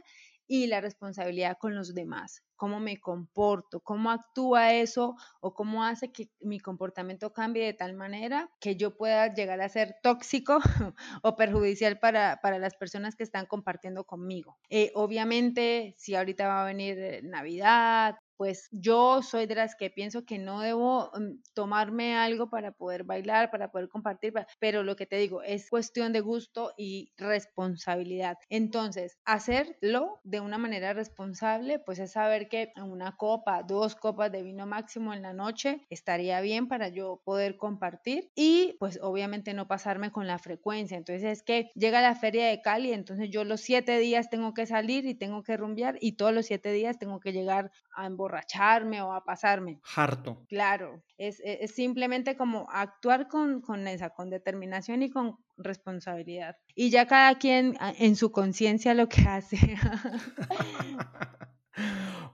y 0.50 0.68
la 0.68 0.82
responsabilidad 0.82 1.58
con 1.58 1.76
los 1.76 1.94
demás 1.94 2.44
cómo 2.60 2.82
me 2.82 3.00
comporto, 3.00 3.80
cómo 3.80 4.12
actúa 4.12 4.74
eso 4.74 5.16
o 5.40 5.54
cómo 5.54 5.86
hace 5.86 6.12
que 6.12 6.30
mi 6.42 6.60
comportamiento 6.60 7.32
cambie 7.32 7.64
de 7.64 7.74
tal 7.74 7.94
manera 7.94 8.52
que 8.60 8.76
yo 8.76 8.98
pueda 8.98 9.34
llegar 9.34 9.62
a 9.62 9.70
ser 9.70 9.96
tóxico 10.04 10.60
o 11.24 11.38
perjudicial 11.38 12.00
para, 12.00 12.38
las 12.60 12.76
personas 12.76 13.16
que 13.16 13.24
están 13.24 13.46
compartiendo 13.46 14.04
conmigo. 14.04 14.58
Eh, 14.70 14.92
obviamente, 14.94 15.96
si 15.98 16.16
ahorita 16.16 16.50
va 16.50 16.64
a 16.64 16.66
venir 16.66 17.00
eh, 17.00 17.22
Navidad, 17.24 18.18
pues 18.40 18.70
yo 18.72 19.22
soy 19.22 19.48
de 19.48 19.56
las 19.56 19.76
que 19.76 19.90
pienso 19.90 20.24
que 20.24 20.38
no 20.38 20.62
debo 20.62 21.12
mm, 21.14 21.42
tomarme 21.54 22.16
algo 22.16 22.50
para 22.50 22.72
poder 22.72 23.04
bailar, 23.04 23.52
para 23.52 23.70
poder 23.70 23.90
compartir, 23.90 24.34
pero 24.60 24.82
lo 24.82 24.96
que 24.96 25.06
te 25.06 25.18
digo 25.18 25.44
es 25.44 25.70
cuestión 25.70 26.14
de 26.14 26.22
gusto 26.22 26.72
y 26.78 27.12
responsabilidad. 27.18 28.38
Entonces, 28.48 29.18
hacerlo 29.26 30.22
de 30.24 30.40
una 30.40 30.58
manera 30.58 30.94
responsable, 30.94 31.80
pues 31.80 32.00
es 32.00 32.14
saber 32.14 32.48
que 32.48 32.72
una 32.82 33.18
copa, 33.18 33.62
dos 33.64 33.96
copas 33.96 34.32
de 34.32 34.42
vino 34.42 34.66
máximo 34.66 35.14
en 35.14 35.22
la 35.22 35.34
noche 35.34 35.86
estaría 35.90 36.40
bien 36.40 36.70
para 36.70 36.88
yo 36.88 37.22
poder 37.26 37.58
compartir 37.58 38.32
y 38.36 38.78
pues 38.80 39.00
obviamente 39.02 39.54
no 39.54 39.68
pasarme 39.68 40.14
con 40.14 40.28
la 40.28 40.40
frecuencia. 40.40 40.96
Entonces 40.96 41.26
es 41.26 41.44
que 41.44 41.72
llega 41.76 42.02
la 42.02 42.16
feria 42.16 42.48
de 42.48 42.62
Cali, 42.62 42.94
entonces 42.94 43.30
yo 43.30 43.44
los 43.44 43.60
siete 43.60 44.00
días 44.00 44.30
tengo 44.30 44.54
que 44.54 44.66
salir 44.66 45.06
y 45.06 45.14
tengo 45.14 45.44
que 45.44 45.58
rumbear 45.58 45.98
y 46.00 46.14
todos 46.14 46.34
los 46.34 46.46
siete 46.46 46.72
días 46.72 46.98
tengo 47.00 47.20
que 47.20 47.34
llegar 47.34 47.72
a 48.00 48.06
emborracharme 48.06 49.02
o 49.02 49.14
a 49.14 49.24
pasarme. 49.24 49.80
Harto. 49.96 50.46
Claro, 50.48 51.04
es, 51.18 51.42
es 51.44 51.72
simplemente 51.72 52.38
como 52.38 52.68
actuar 52.72 53.28
con, 53.28 53.62
con 53.62 53.88
esa, 53.88 54.12
con 54.12 54.30
determinación 54.30 55.04
y 55.04 55.10
con 55.10 55.38
responsabilidad. 55.58 56.56
Y 56.76 56.90
ya 56.90 57.08
cada 57.08 57.38
quien 57.38 57.78
en 57.98 58.16
su 58.16 58.32
conciencia 58.32 58.94
lo 58.94 59.10
que 59.10 59.22
hace. 59.28 59.58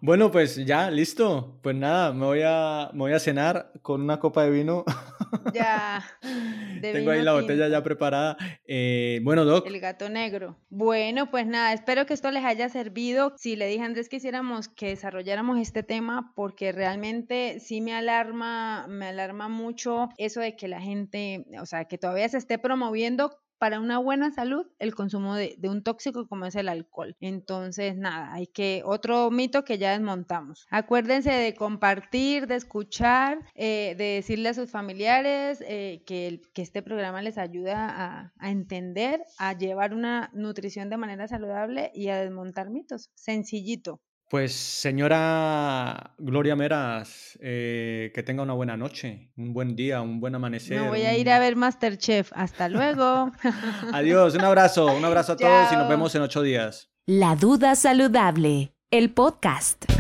Bueno, 0.02 0.30
pues 0.30 0.56
ya, 0.66 0.92
listo. 0.92 1.58
Pues 1.62 1.76
nada, 1.76 2.14
me 2.14 2.26
voy 2.26 2.42
a, 2.44 2.90
me 2.94 3.00
voy 3.00 3.14
a 3.14 3.20
cenar 3.20 3.72
con 3.82 4.02
una 4.02 4.20
copa 4.20 4.44
de 4.44 4.52
vino. 4.52 4.84
Ya. 5.54 6.04
Tengo 6.82 7.12
ahí 7.12 7.22
la 7.22 7.34
botella 7.34 7.68
ya 7.68 7.84
preparada. 7.84 8.38
Eh, 8.68 9.20
bueno, 9.24 9.46
Doc. 9.46 9.68
El 9.68 9.80
gato 9.80 10.10
negro. 10.10 10.58
Bueno, 10.70 11.30
pues 11.32 11.48
nada, 11.48 11.74
espero 11.74 12.06
que 12.06 12.14
esto 12.14 12.32
les 12.32 12.44
haya 12.44 12.70
servido. 12.70 13.34
Si 13.38 13.56
le 13.56 13.68
dije 13.68 13.84
a 13.84 13.86
Andrés 13.86 14.10
que 14.10 14.18
hiciéramos, 14.18 14.68
que 14.68 14.88
desarrolláramos 14.88 15.60
este 15.60 15.84
tema, 15.84 16.34
porque 16.36 16.72
realmente 16.72 17.60
sí 17.60 17.82
me 17.82 17.94
alarma, 17.94 18.88
me 18.88 19.08
alarma 19.08 19.48
mucho 19.48 20.10
eso 20.18 20.42
de 20.42 20.56
que 20.56 20.68
la 20.68 20.82
gente, 20.82 21.46
o 21.62 21.66
sea, 21.66 21.86
que 21.86 21.98
todavía 21.98 22.28
se 22.30 22.38
esté 22.38 22.58
promoviendo 22.60 23.38
para 23.58 23.80
una 23.80 23.98
buena 24.00 24.32
salud 24.32 24.66
el 24.80 24.96
consumo 24.96 25.36
de, 25.36 25.58
un 25.64 25.84
tóxico 25.84 26.28
como 26.28 26.46
es 26.46 26.56
el 26.56 26.70
alcohol. 26.70 27.16
Entonces, 27.20 27.96
nada, 27.98 28.34
hay 28.34 28.48
que, 28.48 28.82
otro 28.86 29.32
mito 29.32 29.64
que 29.64 29.78
ya 29.78 29.92
desmontamos. 29.92 30.68
Acuérdense 30.70 31.32
de 31.32 31.54
compartir, 31.54 32.48
de 32.48 32.56
escuchar, 32.56 33.40
eh, 33.56 33.96
de 33.98 34.06
decirle 34.16 34.50
a 34.50 34.54
sus 34.54 34.70
familiares 34.70 35.64
eh, 35.68 36.04
que, 36.06 36.42
este 36.56 36.82
programa 36.82 37.22
les 37.22 37.38
ayuda 37.38 37.88
a, 37.88 38.34
a, 38.40 38.50
entender, 38.50 39.24
a 39.38 39.54
llevar 39.54 39.94
una 39.94 40.32
nutrición 40.34 40.90
de 40.90 40.98
manera 40.98 41.28
saludable 41.28 41.92
y 41.94 42.10
a 42.10 42.20
desmontar 42.20 42.72
mitos. 42.72 43.12
Sencillito. 43.14 44.02
Pues 44.30 44.54
señora 44.54 46.16
Gloria 46.18 46.56
Meras, 46.56 47.38
eh, 47.42 48.12
que 48.14 48.24
tenga 48.24 48.42
una 48.42 48.54
buena 48.54 48.76
noche, 48.76 49.30
un 49.38 49.54
buen 49.54 49.76
día, 49.76 50.02
un 50.02 50.20
buen 50.20 50.34
amanecer. 50.34 50.82
Me 50.82 50.90
voy 50.90 51.02
a 51.02 51.16
ir 51.16 51.30
a 51.30 51.38
ver 51.38 51.56
Masterchef. 51.56 52.32
Hasta 52.34 52.68
luego. 52.68 53.32
Adiós, 53.94 54.34
un 54.34 54.42
abrazo, 54.44 54.88
un 54.88 55.06
abrazo 55.06 55.34
a 55.34 55.38
todos 55.38 55.72
y 55.72 55.76
nos 55.76 55.88
vemos 55.88 56.16
en 56.16 56.24
ocho 56.24 56.42
días. 56.42 56.90
La 57.06 57.36
duda 57.36 57.76
saludable, 57.76 58.74
el 58.90 59.12
podcast. 59.12 59.95